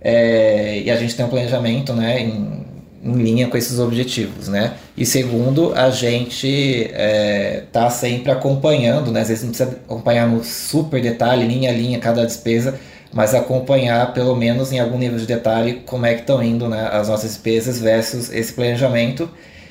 é, 0.00 0.80
e 0.80 0.90
a 0.90 0.96
gente 0.96 1.14
tem 1.14 1.24
um 1.24 1.28
planejamento 1.28 1.92
né, 1.92 2.20
em, 2.20 2.66
em, 3.04 3.12
linha 3.12 3.48
com 3.48 3.56
esses 3.56 3.78
objetivos. 3.78 4.48
Né? 4.48 4.74
E 4.96 5.04
segundo, 5.04 5.72
a 5.74 5.90
gente 5.90 6.46
está 6.46 6.98
é, 6.98 7.64
tá 7.70 7.90
sempre 7.90 8.30
acompanhando, 8.32 9.12
né, 9.12 9.20
às 9.20 9.28
vezes 9.28 9.44
não 9.44 9.50
precisa 9.50 9.70
acompanhar 9.84 10.26
no 10.26 10.42
super 10.42 11.00
detalhe, 11.02 11.46
linha 11.46 11.70
a 11.70 11.72
linha, 11.72 11.98
cada 11.98 12.24
despesa, 12.24 12.78
mas 13.12 13.34
acompanhar 13.34 14.14
pelo 14.14 14.36
menos 14.36 14.72
em 14.72 14.78
algum 14.78 14.96
nível 14.96 15.18
de 15.18 15.26
detalhe 15.26 15.82
como 15.84 16.06
é 16.06 16.14
que 16.14 16.20
estão 16.20 16.42
indo 16.42 16.68
né, 16.68 16.88
as 16.92 17.08
nossas 17.08 17.32
despesas 17.32 17.78
versus 17.78 18.32
esse 18.32 18.52
planejamento. 18.52 19.28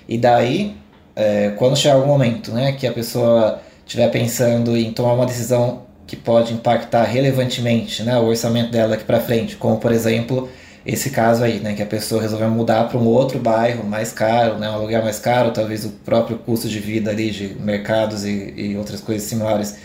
E 0.08 0.18
daí, 0.18 0.76
é, 1.16 1.54
quando 1.58 1.78
chegar 1.78 1.96
algum 1.96 2.08
momento 2.08 2.52
né, 2.52 2.74
que 2.74 2.86
a 2.86 2.92
pessoa 2.92 3.62
estiver 3.86 4.10
pensando 4.10 4.78
em 4.78 4.92
tomar 4.92 5.14
uma 5.14 5.26
decisão 5.26 5.89
que 6.10 6.16
pode 6.16 6.52
impactar 6.52 7.04
relevantemente 7.04 8.02
né, 8.02 8.18
o 8.18 8.26
orçamento 8.26 8.72
dela 8.72 8.96
aqui 8.96 9.04
para 9.04 9.20
frente, 9.20 9.56
como 9.56 9.78
por 9.78 9.92
exemplo 9.92 10.50
esse 10.84 11.12
caso 11.12 11.44
aí, 11.44 11.60
né, 11.60 11.76
que 11.76 11.84
a 11.84 11.86
pessoa 11.86 12.20
resolveu 12.20 12.50
mudar 12.50 12.86
para 12.90 12.98
um 12.98 13.06
outro 13.06 13.38
bairro 13.38 13.84
mais 13.84 14.12
caro, 14.12 14.58
né, 14.58 14.68
um 14.72 14.80
lugar 14.80 15.04
mais 15.04 15.20
caro, 15.20 15.52
talvez 15.52 15.86
o 15.86 15.90
próprio 15.90 16.40
custo 16.40 16.68
de 16.68 16.80
vida 16.80 17.12
ali 17.12 17.30
de 17.30 17.56
mercados 17.60 18.26
e, 18.26 18.54
e 18.58 18.76
outras 18.76 19.00
coisas 19.02 19.30
similares 19.30 19.78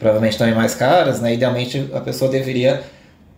provavelmente 0.00 0.36
também 0.36 0.52
mais 0.52 0.74
caras, 0.74 1.20
né, 1.20 1.34
idealmente 1.34 1.88
a 1.94 2.00
pessoa 2.00 2.28
deveria 2.28 2.82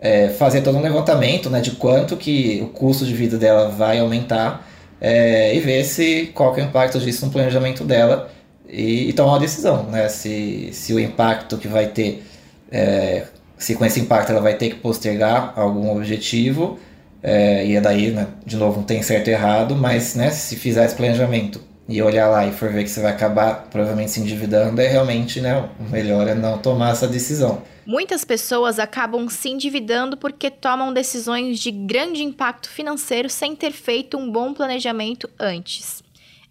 é, 0.00 0.30
fazer 0.30 0.62
todo 0.62 0.78
um 0.78 0.80
levantamento 0.80 1.50
né, 1.50 1.60
de 1.60 1.72
quanto 1.72 2.16
que 2.16 2.60
o 2.62 2.68
custo 2.68 3.04
de 3.04 3.12
vida 3.12 3.36
dela 3.36 3.68
vai 3.68 3.98
aumentar 3.98 4.66
é, 4.98 5.54
e 5.54 5.60
ver 5.60 5.84
se 5.84 6.30
qual 6.32 6.56
é 6.56 6.62
o 6.62 6.64
impacto 6.64 6.98
disso 6.98 7.26
no 7.26 7.32
planejamento 7.32 7.84
dela 7.84 8.30
e, 8.72 9.08
e, 9.08 9.12
tomar 9.12 9.32
uma 9.32 9.40
decisão, 9.40 9.84
né? 9.84 10.08
Se, 10.08 10.70
se 10.72 10.94
o 10.94 11.00
impacto 11.00 11.58
que 11.58 11.66
vai 11.66 11.88
ter, 11.88 12.22
é, 12.70 13.24
se 13.58 13.74
com 13.74 13.84
esse 13.84 14.00
impacto 14.00 14.30
ela 14.30 14.40
vai 14.40 14.54
ter 14.54 14.70
que 14.70 14.76
postergar 14.76 15.52
algum 15.56 15.94
objetivo, 15.96 16.78
é, 17.22 17.66
e 17.66 17.78
daí, 17.80 18.10
né, 18.10 18.28
de 18.46 18.56
novo, 18.56 18.78
não 18.78 18.84
tem 18.84 19.02
certo 19.02 19.28
e 19.28 19.32
errado, 19.32 19.76
mas 19.76 20.14
né, 20.14 20.30
se 20.30 20.56
fizer 20.56 20.84
esse 20.86 20.94
planejamento 20.94 21.60
e 21.88 22.00
olhar 22.00 22.28
lá 22.28 22.46
e 22.46 22.52
for 22.52 22.70
ver 22.70 22.84
que 22.84 22.90
você 22.90 23.00
vai 23.00 23.12
acabar 23.12 23.66
provavelmente 23.70 24.12
se 24.12 24.20
endividando, 24.20 24.80
é 24.80 24.86
realmente 24.86 25.40
né, 25.40 25.68
o 25.78 25.90
melhor 25.90 26.26
é 26.28 26.34
não 26.34 26.56
tomar 26.56 26.92
essa 26.92 27.06
decisão. 27.06 27.62
Muitas 27.84 28.24
pessoas 28.24 28.78
acabam 28.78 29.28
se 29.28 29.48
endividando 29.48 30.16
porque 30.16 30.50
tomam 30.50 30.92
decisões 30.92 31.58
de 31.58 31.72
grande 31.72 32.22
impacto 32.22 32.70
financeiro 32.70 33.28
sem 33.28 33.56
ter 33.56 33.72
feito 33.72 34.16
um 34.16 34.30
bom 34.30 34.54
planejamento 34.54 35.28
antes. 35.38 36.02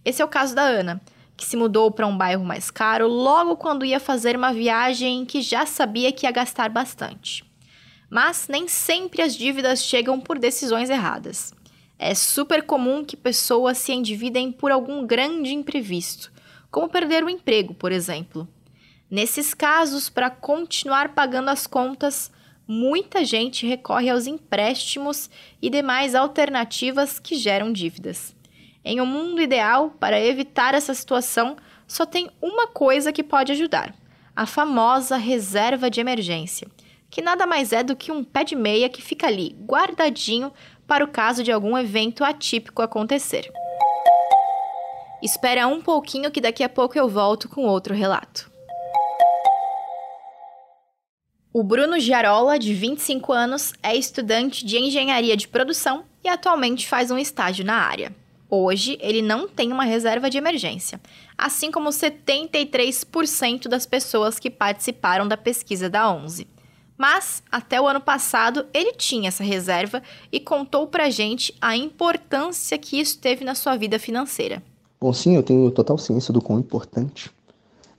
Esse 0.04 0.22
é 0.22 0.26
o 0.26 0.28
caso 0.28 0.54
da 0.54 0.64
Ana, 0.64 1.00
que 1.40 1.46
se 1.46 1.56
mudou 1.56 1.90
para 1.90 2.06
um 2.06 2.18
bairro 2.18 2.44
mais 2.44 2.70
caro 2.70 3.08
logo 3.08 3.56
quando 3.56 3.86
ia 3.86 4.00
fazer 4.00 4.36
uma 4.36 4.52
viagem 4.54 5.26
que 5.26 5.42
já 5.42 5.66
sabia 5.66 6.12
que 6.12 6.26
ia 6.26 6.32
gastar 6.32 6.70
bastante. 6.70 7.46
Mas 8.10 8.48
nem 8.50 8.68
sempre 8.68 9.22
as 9.22 9.36
dívidas 9.36 9.84
chegam 9.84 10.20
por 10.20 10.38
decisões 10.38 10.90
erradas. 10.90 11.54
É 11.98 12.14
super 12.14 12.64
comum 12.64 13.06
que 13.06 13.16
pessoas 13.16 13.78
se 13.78 13.94
endividem 13.94 14.52
por 14.52 14.70
algum 14.70 15.06
grande 15.08 15.54
imprevisto, 15.54 16.32
como 16.70 16.90
perder 16.90 17.24
o 17.24 17.30
emprego, 17.30 17.74
por 17.74 17.92
exemplo. 17.92 18.48
Nesses 19.10 19.54
casos, 19.54 20.10
para 20.10 20.30
continuar 20.30 21.14
pagando 21.14 21.50
as 21.50 21.66
contas, 21.66 22.32
muita 22.68 23.24
gente 23.24 23.66
recorre 23.66 24.10
aos 24.10 24.28
empréstimos 24.28 25.30
e 25.62 25.70
demais 25.70 26.16
alternativas 26.16 27.18
que 27.18 27.36
geram 27.36 27.72
dívidas. 27.72 28.36
Em 28.90 29.00
um 29.00 29.06
mundo 29.06 29.40
ideal, 29.40 29.92
para 30.00 30.20
evitar 30.20 30.74
essa 30.74 30.96
situação, 30.96 31.56
só 31.86 32.08
tem 32.08 32.28
uma 32.42 32.66
coisa 32.66 33.14
que 33.14 33.22
pode 33.22 33.52
ajudar: 33.52 33.94
a 34.36 34.48
famosa 34.48 35.16
reserva 35.16 35.92
de 35.92 36.02
emergência, 36.02 36.68
que 37.08 37.22
nada 37.22 37.46
mais 37.46 37.72
é 37.72 37.84
do 37.84 37.96
que 37.96 38.12
um 38.12 38.24
pé 38.24 38.44
de 38.44 38.56
meia 38.56 38.90
que 38.90 39.00
fica 39.00 39.28
ali, 39.28 39.56
guardadinho, 39.62 40.52
para 40.88 41.04
o 41.04 41.08
caso 41.08 41.44
de 41.44 41.52
algum 41.52 41.78
evento 41.78 42.24
atípico 42.24 42.82
acontecer. 42.82 43.54
Espera 45.22 45.68
um 45.68 45.84
pouquinho 45.84 46.32
que 46.32 46.42
daqui 46.42 46.64
a 46.64 46.70
pouco 46.70 46.98
eu 46.98 47.08
volto 47.08 47.48
com 47.48 47.68
outro 47.68 47.94
relato. 47.94 48.50
O 51.54 51.62
Bruno 51.62 52.00
Giarola, 52.00 52.58
de 52.58 52.74
25 52.74 53.32
anos, 53.32 53.72
é 53.84 53.96
estudante 53.96 54.66
de 54.66 54.80
engenharia 54.80 55.38
de 55.38 55.48
produção 55.48 56.06
e 56.24 56.28
atualmente 56.28 56.88
faz 56.88 57.12
um 57.12 57.20
estágio 57.20 57.64
na 57.64 57.76
área. 57.76 58.12
Hoje, 58.50 58.98
ele 59.00 59.22
não 59.22 59.48
tem 59.48 59.72
uma 59.72 59.84
reserva 59.84 60.28
de 60.28 60.38
emergência, 60.38 61.00
assim 61.38 61.70
como 61.72 61.90
73% 61.90 63.68
das 63.68 63.86
pessoas 63.86 64.40
que 64.40 64.50
participaram 64.50 65.28
da 65.28 65.38
pesquisa 65.38 65.88
da 65.88 66.12
11. 66.12 66.48
Mas, 66.98 67.44
até 67.52 67.80
o 67.80 67.88
ano 67.88 68.02
passado, 68.02 68.66
ele 68.74 68.94
tinha 68.94 69.28
essa 69.28 69.44
reserva 69.44 70.02
e 70.32 70.40
contou 70.40 70.88
pra 70.88 71.10
gente 71.12 71.56
a 71.62 71.78
importância 71.78 72.78
que 72.78 73.00
isso 73.00 73.20
teve 73.20 73.46
na 73.46 73.54
sua 73.54 73.78
vida 73.78 74.00
financeira. 74.00 74.64
Bom, 75.00 75.14
sim, 75.14 75.36
eu 75.36 75.44
tenho 75.44 75.70
total 75.72 75.98
ciência 75.98 76.34
do 76.34 76.42
quão 76.42 76.60
importante 76.60 77.32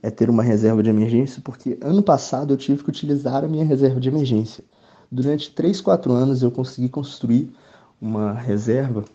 é 0.03 0.11
ter 0.11 0.29
uma 0.29 0.43
reserva 0.43 0.83
de 0.83 0.89
emergência, 0.89 1.41
porque 1.43 1.77
ano 1.81 2.03
passado 2.03 2.53
eu 2.53 2.57
tive 2.57 2.83
que 2.83 2.89
utilizar 2.89 3.43
a 3.43 3.47
minha 3.47 3.65
reserva 3.65 3.99
de 3.99 4.09
emergência. 4.09 4.63
Durante 5.11 5.49
3, 5.49 5.79
4 5.79 6.11
anos 6.11 6.43
eu 6.43 6.51
consegui 6.51 6.89
construir 6.89 7.51
uma 7.99 8.33
reserva 8.33 9.05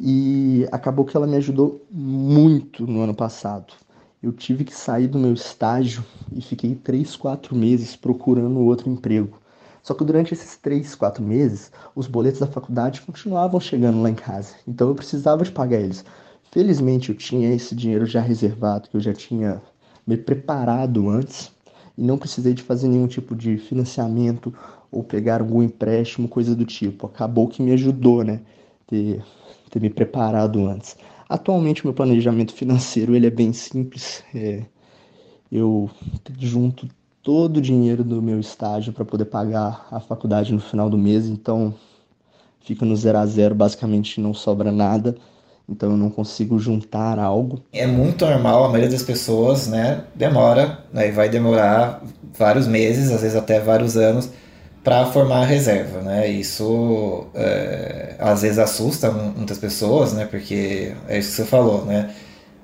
e 0.00 0.66
acabou 0.70 1.04
que 1.04 1.16
ela 1.16 1.26
me 1.26 1.36
ajudou 1.36 1.84
muito 1.90 2.86
no 2.86 3.00
ano 3.00 3.14
passado. 3.14 3.74
Eu 4.22 4.32
tive 4.32 4.64
que 4.64 4.74
sair 4.74 5.06
do 5.06 5.18
meu 5.18 5.32
estágio 5.32 6.04
e 6.32 6.40
fiquei 6.40 6.74
3, 6.74 7.16
4 7.16 7.54
meses 7.54 7.96
procurando 7.96 8.60
outro 8.60 8.88
emprego. 8.90 9.38
Só 9.82 9.94
que 9.94 10.04
durante 10.04 10.34
esses 10.34 10.56
3, 10.56 10.94
4 10.94 11.22
meses, 11.22 11.72
os 11.94 12.06
boletos 12.06 12.40
da 12.40 12.46
faculdade 12.46 13.00
continuavam 13.00 13.60
chegando 13.60 14.02
lá 14.02 14.10
em 14.10 14.14
casa. 14.14 14.54
Então 14.66 14.88
eu 14.88 14.94
precisava 14.94 15.44
de 15.44 15.52
pagar 15.52 15.80
eles. 15.80 16.04
Felizmente 16.50 17.10
eu 17.10 17.14
tinha 17.14 17.54
esse 17.54 17.74
dinheiro 17.74 18.06
já 18.06 18.20
reservado, 18.20 18.88
que 18.88 18.96
eu 18.96 19.00
já 19.00 19.12
tinha 19.12 19.62
me 20.06 20.16
preparado 20.16 21.08
antes 21.08 21.50
e 21.96 22.02
não 22.02 22.18
precisei 22.18 22.54
de 22.54 22.62
fazer 22.62 22.88
nenhum 22.88 23.06
tipo 23.06 23.36
de 23.36 23.56
financiamento 23.56 24.52
ou 24.90 25.04
pegar 25.04 25.40
algum 25.40 25.62
empréstimo, 25.62 26.28
coisa 26.28 26.54
do 26.56 26.64
tipo. 26.64 27.06
Acabou 27.06 27.48
que 27.48 27.62
me 27.62 27.72
ajudou, 27.72 28.24
né? 28.24 28.40
Ter, 28.86 29.22
ter 29.68 29.80
me 29.80 29.90
preparado 29.90 30.66
antes. 30.66 30.96
Atualmente 31.28 31.84
meu 31.84 31.94
planejamento 31.94 32.52
financeiro 32.54 33.14
ele 33.14 33.26
é 33.26 33.30
bem 33.30 33.52
simples. 33.52 34.22
É, 34.34 34.62
eu 35.50 35.90
junto 36.38 36.88
todo 37.22 37.58
o 37.58 37.62
dinheiro 37.62 38.02
do 38.02 38.22
meu 38.22 38.40
estágio 38.40 38.92
para 38.92 39.04
poder 39.04 39.26
pagar 39.26 39.86
a 39.90 40.00
faculdade 40.00 40.52
no 40.52 40.60
final 40.60 40.88
do 40.88 40.96
mês, 40.96 41.26
então 41.26 41.74
fica 42.60 42.84
no 42.84 42.96
zero 42.96 43.18
a 43.18 43.26
zero, 43.26 43.54
basicamente 43.54 44.20
não 44.20 44.32
sobra 44.32 44.72
nada 44.72 45.16
então 45.68 45.90
eu 45.90 45.96
não 45.96 46.08
consigo 46.08 46.58
juntar 46.58 47.18
algo. 47.18 47.60
É 47.72 47.86
muito 47.86 48.24
normal, 48.24 48.64
a 48.64 48.68
maioria 48.68 48.88
das 48.88 49.02
pessoas, 49.02 49.68
né, 49.68 50.04
demora, 50.14 50.78
né, 50.92 51.08
e 51.08 51.12
vai 51.12 51.28
demorar 51.28 52.02
vários 52.36 52.66
meses, 52.66 53.10
às 53.10 53.20
vezes 53.20 53.36
até 53.36 53.60
vários 53.60 53.96
anos, 53.96 54.30
para 54.82 55.06
formar 55.06 55.42
a 55.42 55.44
reserva, 55.44 56.00
né? 56.00 56.28
Isso 56.28 57.26
é, 57.34 58.14
às 58.18 58.42
vezes 58.42 58.58
assusta 58.58 59.10
muitas 59.10 59.58
pessoas, 59.58 60.12
né? 60.12 60.26
Porque 60.30 60.92
é 61.08 61.18
isso 61.18 61.30
que 61.30 61.36
você 61.36 61.44
falou, 61.44 61.84
né? 61.84 62.10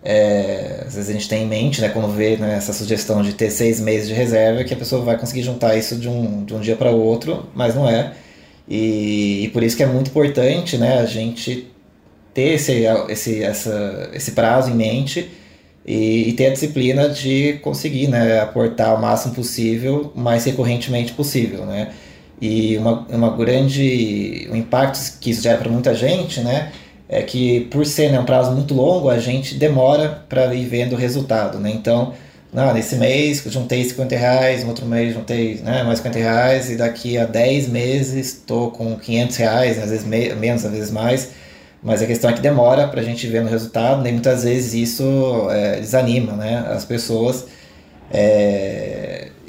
É, 0.03 0.85
às 0.87 0.95
vezes 0.95 1.09
a 1.09 1.13
gente 1.15 1.29
tem 1.29 1.45
em 1.45 1.49
mente, 1.49 1.81
né, 1.81 1.89
quando 1.89 2.09
vê 2.13 2.37
né, 2.37 2.57
essa 2.57 2.75
sugestão 2.75 3.23
de 3.23 3.33
ter 3.33 3.51
seis 3.51 3.81
meses 3.81 4.07
de 4.07 4.13
reserva, 4.13 4.63
que 4.63 4.75
a 4.75 4.77
pessoa 4.77 5.03
vai 5.03 5.17
conseguir 5.17 5.43
juntar 5.43 5.75
isso 5.79 5.97
de 5.97 6.11
um, 6.11 6.45
de 6.45 6.55
um 6.55 6.61
dia 6.61 6.77
para 6.77 6.91
o 6.91 7.01
outro, 7.01 7.47
mas 7.55 7.75
não 7.75 7.89
é. 7.89 8.13
E, 8.69 9.45
e, 9.45 9.49
por 9.49 9.63
isso 9.63 9.77
que 9.77 9.83
é 9.83 9.87
muito 9.87 10.11
importante 10.11 10.77
né, 10.77 10.99
a 10.99 11.07
gente 11.07 11.71
ter 12.35 12.55
esse, 12.55 12.85
esse, 13.09 13.43
essa, 13.43 14.11
esse 14.13 14.33
prazo 14.33 14.71
em 14.71 14.75
mente 14.75 15.31
e, 15.87 16.29
e, 16.29 16.33
ter 16.35 16.47
a 16.47 16.51
disciplina 16.53 17.09
de 17.09 17.55
conseguir 17.63 18.09
né, 18.09 18.41
aportar 18.41 18.95
o 18.95 19.01
máximo 19.01 19.35
possível, 19.35 20.13
mais 20.15 20.45
recorrentemente 20.45 21.13
possível. 21.13 21.65
Né? 21.65 21.93
E 22.41 22.77
uma, 22.77 23.07
uma 23.09 23.31
grande, 23.31 24.49
um 24.51 24.57
impacto 24.57 24.99
que 25.21 25.31
isso 25.31 25.43
gera 25.43 25.59
para 25.59 25.71
muita 25.71 25.95
gente 25.95 26.41
né, 26.41 26.73
é 27.09 27.23
que 27.23 27.61
por 27.71 27.87
ser 27.87 28.11
né, 28.11 28.19
um 28.19 28.25
prazo 28.25 28.53
muito 28.53 28.75
longo, 28.75 29.09
a 29.09 29.19
gente 29.19 29.55
demora 29.55 30.25
para 30.29 30.55
ir 30.55 30.67
vendo 30.67 30.95
o 30.95 30.97
resultado, 30.97 31.59
né? 31.59 31.71
Então, 31.71 32.13
não, 32.53 32.73
nesse 32.73 32.97
mês 32.97 33.43
juntei 33.47 33.85
50 33.85 34.17
reais, 34.17 34.63
no 34.63 34.69
outro 34.69 34.87
mês 34.87 35.13
juntei 35.13 35.57
né, 35.57 35.83
mais 35.83 35.99
50 35.99 36.19
reais, 36.19 36.71
e 36.71 36.77
daqui 36.77 37.19
a 37.19 37.25
10 37.25 37.69
meses 37.69 38.15
estou 38.29 38.71
com 38.71 38.97
500 38.97 39.37
reais, 39.37 39.79
às 39.83 39.91
vezes 39.91 40.07
me 40.07 40.33
menos, 40.35 40.65
às 40.65 40.73
vezes 40.73 40.91
mais. 40.91 41.31
Mas 41.83 42.01
a 42.01 42.07
questão 42.07 42.31
é 42.31 42.33
que 42.33 42.41
demora 42.41 42.89
para 42.89 43.01
a 43.01 43.05
gente 43.05 43.27
ver 43.27 43.43
no 43.43 43.51
resultado, 43.51 44.03
nem 44.03 44.13
muitas 44.13 44.45
vezes 44.45 44.73
isso 44.73 45.49
é, 45.51 45.81
desanima 45.81 46.33
né, 46.33 46.65
as 46.71 46.85
pessoas. 46.85 47.47
É, 48.11 49.04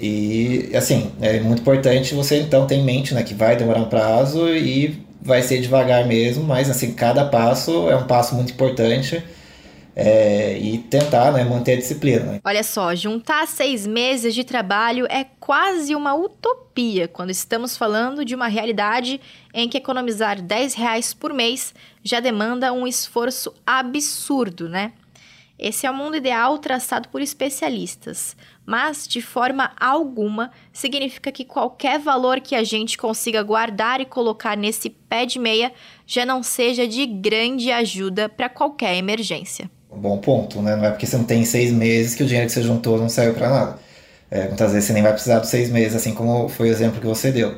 e 0.05 0.75
assim, 0.75 1.12
é 1.21 1.39
muito 1.39 1.62
importante 1.62 2.13
você 2.13 2.39
então 2.39 2.67
ter 2.67 2.75
em 2.75 2.83
mente 2.83 3.13
né, 3.13 3.24
que 3.24 3.33
vai 3.33 3.55
demorar 3.55 3.79
um 3.79 3.89
prazo 3.89 4.50
e 4.50 5.03
vai 5.21 5.41
ser 5.41 5.59
devagar 5.59 6.05
mesmo, 6.05 6.43
mas 6.43 6.69
assim, 6.69 6.93
cada 6.93 7.25
passo 7.25 7.89
é 7.89 7.95
um 7.95 8.05
passo 8.05 8.35
muito 8.35 8.53
importante. 8.53 9.24
É, 9.97 10.57
e 10.57 10.79
tentar 10.79 11.31
né, 11.31 11.45
manter 11.45 11.71
a 11.71 11.77
disciplina. 11.77 12.33
Né? 12.33 12.39
Olha 12.43 12.63
só, 12.63 12.93
juntar 12.93 13.47
seis 13.47 13.88
meses 13.88 14.35
de 14.35 14.43
trabalho 14.43 15.07
é 15.09 15.25
quase 15.39 15.95
uma 15.95 16.13
utopia 16.13 17.07
quando 17.07 17.29
estamos 17.29 17.77
falando 17.77 18.25
de 18.25 18.35
uma 18.35 18.50
realidade 18.50 19.21
em 19.53 19.69
que 19.69 19.77
economizar 19.77 20.41
10 20.41 20.74
reais 20.74 21.13
por 21.13 21.33
mês 21.33 21.74
já 22.03 22.19
demanda 22.19 22.74
um 22.74 22.85
esforço 22.85 23.53
absurdo, 23.65 24.67
né? 24.67 24.91
Esse 25.57 25.88
é 25.88 25.91
o 25.91 25.93
mundo 25.93 26.17
ideal 26.17 26.57
traçado 26.57 27.07
por 27.07 27.21
especialistas, 27.21 28.35
mas 28.65 29.07
de 29.07 29.22
forma 29.22 29.72
alguma 29.79 30.51
significa 30.74 31.31
que 31.31 31.45
qualquer 31.45 32.00
valor 32.00 32.41
que 32.41 32.55
a 32.55 32.63
gente 32.63 32.98
consiga 32.98 33.43
guardar 33.43 34.01
e 34.01 34.05
colocar 34.05 34.57
nesse 34.57 34.89
pé 34.89 35.25
de 35.25 35.38
meia 35.38 35.72
já 36.07 36.25
não 36.25 36.41
seja 36.41 36.88
de 36.88 37.05
grande 37.05 37.72
ajuda 37.72 38.27
para 38.27 38.50
qualquer 38.50 38.95
emergência. 38.95 39.69
Bom 39.95 40.17
ponto, 40.17 40.62
né? 40.62 40.75
Não 40.75 40.86
é 40.86 40.89
porque 40.89 41.05
você 41.05 41.15
não 41.15 41.24
tem 41.24 41.45
seis 41.45 41.72
meses 41.72 42.15
que 42.15 42.24
o 42.24 42.25
dinheiro 42.25 42.48
que 42.48 42.53
você 42.53 42.62
juntou 42.62 42.98
não 42.98 43.07
serve 43.07 43.34
para 43.34 43.50
nada. 43.50 43.79
É, 44.29 44.48
muitas 44.48 44.74
vezes 44.74 44.88
você 44.88 44.93
nem 44.93 45.03
vai 45.03 45.13
precisar 45.13 45.39
dos 45.39 45.50
seis 45.50 45.69
meses, 45.69 45.95
assim 45.95 46.13
como 46.13 46.50
foi 46.50 46.69
o 46.69 46.72
exemplo 46.72 47.00
que 47.00 47.07
você 47.07 47.31
deu. 47.31 47.55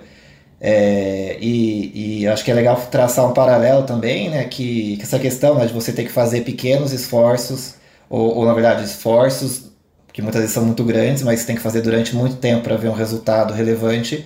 É, 0.59 1.37
e, 1.39 2.21
e, 2.21 2.27
acho 2.27 2.43
que 2.43 2.51
é 2.51 2.53
legal 2.53 2.75
traçar 2.91 3.27
um 3.29 3.33
paralelo 3.33 3.83
também, 3.83 4.29
né? 4.29 4.43
Que, 4.45 4.97
que 4.97 5.03
essa 5.03 5.19
questão 5.19 5.55
né, 5.55 5.65
de 5.65 5.73
você 5.73 5.91
ter 5.91 6.03
que 6.03 6.11
fazer 6.11 6.41
pequenos 6.41 6.91
esforços, 6.91 7.75
ou, 8.09 8.37
ou 8.37 8.45
na 8.45 8.53
verdade 8.53 8.83
esforços 8.83 9.66
que 10.17 10.21
muitas 10.23 10.41
vezes 10.41 10.55
são 10.55 10.65
muito 10.65 10.83
grandes, 10.83 11.21
mas 11.21 11.45
tem 11.45 11.55
que 11.55 11.61
fazer 11.61 11.79
durante 11.79 12.15
muito 12.15 12.37
tempo 12.37 12.63
para 12.63 12.75
ver 12.75 12.89
um 12.89 12.93
resultado 12.93 13.53
relevante. 13.53 14.25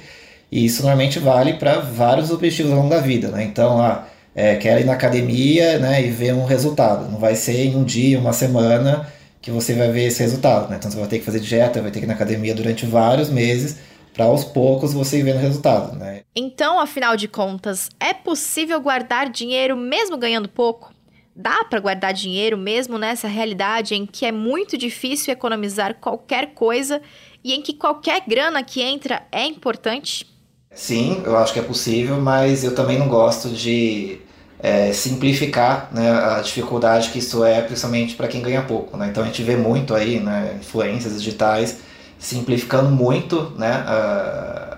E 0.49 0.63
isso 0.65 0.83
normalmente 0.83 1.19
vale 1.19 1.55
para 1.55 1.81
vários 1.81 2.31
objetivos 2.31 2.71
ao 2.71 2.77
longo 2.77 2.89
da 2.89 3.01
vida, 3.01 3.27
né? 3.27 3.43
Então, 3.43 3.77
ah, 3.81 4.07
é, 4.33 4.55
quero 4.55 4.79
ir 4.79 4.85
na 4.85 4.93
academia 4.93 5.79
né, 5.79 6.01
e 6.01 6.09
ver 6.09 6.33
um 6.33 6.45
resultado. 6.45 7.11
Não 7.11 7.19
vai 7.19 7.35
ser 7.35 7.65
em 7.65 7.75
um 7.75 7.83
dia, 7.83 8.17
uma 8.17 8.31
semana 8.31 9.05
que 9.41 9.51
você 9.51 9.73
vai 9.73 9.91
ver 9.91 10.05
esse 10.05 10.23
resultado. 10.23 10.69
Né? 10.69 10.77
Então 10.79 10.89
você 10.89 10.97
vai 10.97 11.09
ter 11.09 11.19
que 11.19 11.25
fazer 11.25 11.41
dieta, 11.41 11.81
vai 11.81 11.91
ter 11.91 11.99
que 11.99 12.05
ir 12.05 12.07
na 12.07 12.13
academia 12.13 12.55
durante 12.55 12.85
vários 12.85 13.29
meses 13.29 13.79
para 14.13 14.23
aos 14.23 14.45
poucos 14.45 14.93
você 14.93 15.19
ir 15.19 15.23
vendo 15.23 15.39
o 15.39 15.41
resultado. 15.41 15.97
Né? 15.97 16.21
Então, 16.33 16.79
afinal 16.79 17.17
de 17.17 17.27
contas, 17.27 17.89
é 17.99 18.13
possível 18.13 18.79
guardar 18.79 19.29
dinheiro 19.29 19.75
mesmo 19.75 20.15
ganhando 20.15 20.47
pouco? 20.47 20.93
Dá 21.41 21.63
para 21.63 21.79
guardar 21.79 22.13
dinheiro 22.13 22.55
mesmo 22.55 22.99
nessa 22.99 23.27
realidade 23.27 23.95
em 23.95 24.05
que 24.05 24.27
é 24.27 24.31
muito 24.31 24.77
difícil 24.77 25.33
economizar 25.33 25.95
qualquer 25.95 26.53
coisa 26.53 27.01
e 27.43 27.51
em 27.51 27.63
que 27.63 27.73
qualquer 27.73 28.21
grana 28.27 28.61
que 28.61 28.79
entra 28.79 29.23
é 29.31 29.43
importante? 29.43 30.27
Sim, 30.71 31.23
eu 31.25 31.35
acho 31.35 31.51
que 31.51 31.57
é 31.57 31.63
possível, 31.63 32.21
mas 32.21 32.63
eu 32.63 32.75
também 32.75 32.99
não 32.99 33.07
gosto 33.07 33.49
de 33.49 34.21
é, 34.59 34.93
simplificar 34.93 35.89
né, 35.91 36.11
a 36.11 36.41
dificuldade 36.41 37.09
que 37.09 37.17
isso 37.17 37.43
é, 37.43 37.59
principalmente 37.63 38.13
para 38.13 38.27
quem 38.27 38.43
ganha 38.43 38.61
pouco. 38.61 38.95
Né? 38.95 39.07
Então 39.07 39.23
a 39.23 39.25
gente 39.25 39.41
vê 39.41 39.57
muito 39.57 39.95
aí, 39.95 40.19
né, 40.19 40.59
influências 40.61 41.19
digitais 41.23 41.79
simplificando 42.19 42.91
muito 42.91 43.51
né, 43.57 43.83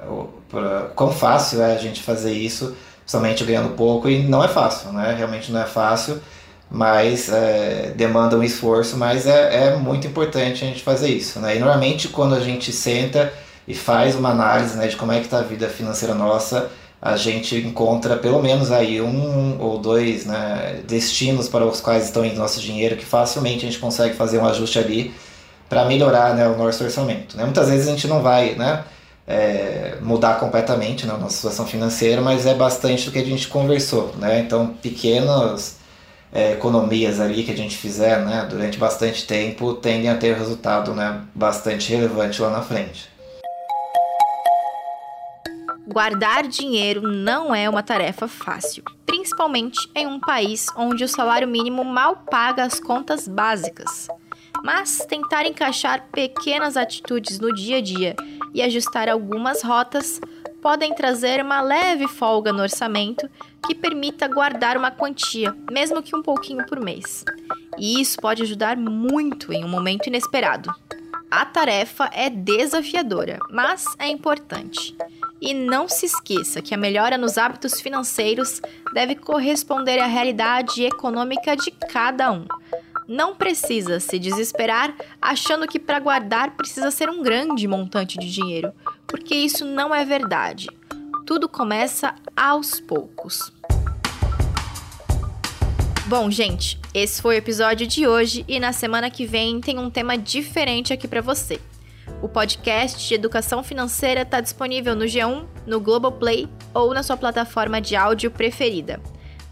uh, 0.02 0.88
quão 0.96 1.12
fácil 1.12 1.62
é 1.62 1.76
a 1.76 1.78
gente 1.78 2.02
fazer 2.02 2.32
isso, 2.32 2.74
principalmente 3.00 3.44
ganhando 3.44 3.76
pouco, 3.76 4.10
e 4.10 4.24
não 4.24 4.42
é 4.42 4.48
fácil, 4.48 4.94
né? 4.94 5.14
realmente 5.18 5.52
não 5.52 5.62
é 5.62 5.66
fácil 5.66 6.22
mas 6.74 7.30
é, 7.32 7.94
demanda 7.96 8.36
um 8.36 8.42
esforço, 8.42 8.98
mas 8.98 9.28
é, 9.28 9.68
é, 9.68 9.76
muito 9.76 10.08
importante 10.08 10.64
a 10.64 10.68
gente 10.68 10.82
fazer 10.82 11.08
isso. 11.08 11.40
Né? 11.40 11.56
E 11.56 11.60
normalmente 11.60 12.08
quando 12.08 12.34
a 12.34 12.40
gente 12.40 12.72
senta 12.72 13.32
e 13.68 13.76
faz 13.76 14.16
uma 14.16 14.32
análise 14.32 14.76
né, 14.76 14.88
de 14.88 14.96
como 14.96 15.12
é 15.12 15.20
que 15.20 15.26
está 15.26 15.38
a 15.38 15.44
vida 15.44 15.70
financeira 15.70 16.16
nossa, 16.16 16.72
a 17.00 17.16
gente 17.16 17.56
encontra 17.58 18.18
pelo 18.18 18.42
menos 18.42 18.72
aí 18.72 19.00
um 19.00 19.62
ou 19.62 19.78
dois 19.78 20.26
né, 20.26 20.80
destinos 20.88 21.48
para 21.48 21.64
os 21.64 21.80
quais 21.80 22.06
estão 22.06 22.26
indo 22.26 22.38
nosso 22.38 22.60
dinheiro, 22.60 22.98
que 22.98 23.06
facilmente 23.06 23.58
a 23.68 23.70
gente 23.70 23.78
consegue 23.80 24.16
fazer 24.16 24.40
um 24.40 24.46
ajuste 24.48 24.80
ali 24.80 25.14
para 25.70 25.86
melhorar 25.86 26.34
né, 26.34 26.48
o 26.48 26.58
nosso 26.58 26.84
orçamento. 26.84 27.38
Né? 27.38 27.44
Muitas 27.44 27.70
vezes 27.70 27.88
a 27.88 27.92
gente 27.92 28.08
não 28.08 28.24
vai 28.24 28.56
né, 28.56 28.84
é, 29.28 29.98
mudar 30.02 30.40
completamente 30.40 31.06
né, 31.06 31.14
a 31.14 31.18
nossa 31.18 31.36
situação 31.36 31.68
financeira, 31.68 32.20
mas 32.20 32.48
é 32.48 32.56
bastante 32.56 33.06
do 33.06 33.12
que 33.12 33.20
a 33.20 33.24
gente 33.24 33.48
conversou. 33.48 34.12
Né? 34.18 34.40
Então, 34.40 34.74
pequenos 34.82 35.83
é, 36.34 36.54
economias 36.54 37.20
ali 37.20 37.44
que 37.44 37.52
a 37.52 37.58
gente 37.58 37.78
fizer 37.78 38.26
né, 38.26 38.48
durante 38.50 38.78
bastante 38.78 39.28
tempo 39.28 39.76
tendem 39.76 40.10
a 40.10 40.18
ter 40.18 40.36
resultado 40.36 40.94
né, 40.94 41.22
bastante 41.36 41.92
relevante 41.92 42.42
lá 42.42 42.50
na 42.50 42.62
frente. 42.62 43.14
Guardar 45.86 46.48
dinheiro 46.48 47.02
não 47.02 47.54
é 47.54 47.70
uma 47.70 47.84
tarefa 47.84 48.28
fácil, 48.28 48.84
principalmente 49.06 49.78
em 49.94 50.08
um 50.08 50.20
país 50.20 50.66
onde 50.76 51.04
o 51.04 51.08
salário 51.08 51.48
mínimo 51.48 51.84
mal 51.84 52.24
paga 52.32 52.64
as 52.64 52.80
contas 52.80 53.28
básicas. 53.28 54.08
Mas 54.64 55.06
tentar 55.08 55.46
encaixar 55.46 56.08
pequenas 56.12 56.78
atitudes 56.78 57.38
no 57.38 57.54
dia 57.54 57.78
a 57.78 57.82
dia 57.82 58.16
e 58.54 58.62
ajustar 58.62 59.10
algumas 59.10 59.62
rotas 59.62 60.20
podem 60.64 60.96
trazer 60.96 61.44
uma 61.44 61.62
leve 61.62 62.08
folga 62.08 62.54
no 62.54 62.62
orçamento 62.62 63.30
que 63.68 63.76
permita 63.76 64.30
guardar 64.30 64.78
uma 64.78 64.90
quantia, 64.90 65.54
mesmo 65.70 66.02
que 66.02 66.16
um 66.16 66.24
pouquinho 66.24 66.66
por 66.66 66.80
mês. 66.80 67.26
E 67.78 68.00
isso 68.00 68.18
pode 68.22 68.44
ajudar 68.44 68.78
muito 68.78 69.52
em 69.52 69.66
um 69.66 69.68
momento 69.68 70.08
inesperado. 70.08 70.74
A 71.30 71.46
tarefa 71.46 72.10
é 72.14 72.30
desafiadora, 72.30 73.40
mas 73.52 73.86
é 74.00 74.08
importante. 74.08 74.96
E 75.42 75.54
não 75.54 75.90
se 75.90 76.06
esqueça 76.06 76.62
que 76.62 76.74
a 76.74 76.78
melhora 76.78 77.18
nos 77.18 77.38
hábitos 77.38 77.82
financeiros 77.82 78.62
deve 78.94 79.16
corresponder 79.16 80.00
à 80.00 80.06
realidade 80.06 80.86
econômica 80.86 81.58
de 81.58 81.72
cada 81.72 82.32
um. 82.32 82.46
Não 83.06 83.36
precisa 83.36 84.00
se 84.00 84.18
desesperar 84.18 84.96
achando 85.22 85.68
que 85.68 85.80
para 85.80 86.00
guardar 86.00 86.52
precisa 86.52 86.90
ser 86.90 87.10
um 87.10 87.22
grande 87.22 87.68
montante 87.68 88.18
de 88.18 88.32
dinheiro, 88.32 88.72
porque 89.08 89.36
isso 89.36 89.66
não 89.66 89.94
é 89.94 90.04
verdade. 90.04 90.68
Tudo 91.26 91.48
começa 91.48 92.16
aos 92.36 92.80
poucos. 92.80 93.52
Bom, 96.08 96.30
gente, 96.30 96.80
esse 96.94 97.22
foi 97.22 97.36
o 97.36 97.38
episódio 97.38 97.88
de 97.88 98.06
hoje 98.06 98.44
e 98.48 98.60
na 98.60 98.74
semana 98.74 99.10
que 99.10 99.26
vem 99.26 99.62
tem 99.62 99.80
um 99.80 99.90
tema 99.90 100.18
diferente 100.18 100.92
aqui 100.92 101.08
para 101.08 101.22
você. 101.22 101.60
O 102.22 102.28
podcast 102.28 103.08
de 103.08 103.14
educação 103.14 103.64
financeira 103.64 104.22
está 104.22 104.42
disponível 104.42 104.96
no 104.96 105.06
G1, 105.06 105.46
no 105.66 105.80
Globoplay 105.80 106.48
ou 106.74 106.94
na 106.94 107.04
sua 107.04 107.18
plataforma 107.18 107.80
de 107.80 107.96
áudio 107.96 108.30
preferida. 108.30 109.00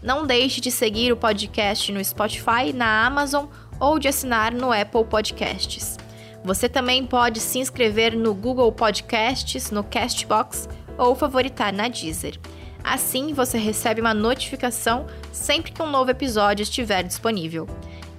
Não 0.02 0.26
deixe 0.26 0.60
de 0.60 0.70
seguir 0.70 1.12
o 1.12 1.16
podcast 1.16 1.90
no 1.92 2.04
Spotify, 2.04 2.72
na 2.74 3.06
Amazon 3.06 3.46
ou 3.80 3.98
de 3.98 4.08
assinar 4.08 4.52
no 4.52 4.72
Apple 4.72 5.04
Podcasts. 5.04 5.96
Você 6.44 6.68
também 6.68 7.06
pode 7.06 7.40
se 7.40 7.58
inscrever 7.58 8.16
no 8.16 8.34
Google 8.34 8.70
Podcasts, 8.72 9.70
no 9.70 9.84
Castbox 9.84 10.68
ou 10.98 11.14
favoritar 11.14 11.72
na 11.72 11.88
Deezer. 11.88 12.38
Assim 12.82 13.32
você 13.32 13.58
recebe 13.58 14.00
uma 14.00 14.12
notificação 14.12 15.06
sempre 15.30 15.70
que 15.70 15.82
um 15.82 15.90
novo 15.90 16.10
episódio 16.10 16.64
estiver 16.64 17.04
disponível. 17.04 17.68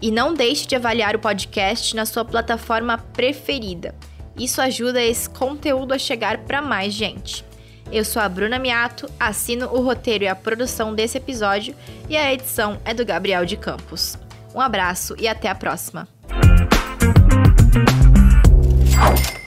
E 0.02 0.10
não 0.10 0.34
deixe 0.34 0.68
de 0.68 0.76
avaliar 0.76 1.16
o 1.16 1.20
podcast 1.20 1.96
na 1.96 2.06
sua 2.06 2.24
plataforma 2.24 2.98
preferida. 2.98 3.94
Isso 4.38 4.62
ajuda 4.62 5.02
esse 5.02 5.30
conteúdo 5.30 5.94
a 5.94 6.00
chegar 6.00 6.40
para 6.40 6.62
mais 6.62 6.94
gente. 6.94 7.46
Eu 7.92 8.04
sou 8.04 8.22
a 8.22 8.28
Bruna 8.28 8.58
Miato, 8.58 9.08
assino 9.20 9.68
o 9.68 9.82
roteiro 9.82 10.24
e 10.24 10.28
a 10.28 10.36
produção 10.36 10.96
desse 10.96 11.18
episódio 11.18 11.76
e 12.10 12.18
a 12.18 12.34
edição 12.34 12.80
é 12.84 12.94
do 12.94 13.06
Gabriel 13.06 13.46
de 13.46 13.56
Campos. 13.56 14.18
Um 14.56 14.62
abraço 14.62 15.16
e 15.20 15.28
até 15.28 15.50
a 15.50 15.56
próxima. 15.56 16.08
Thank. 19.04 19.43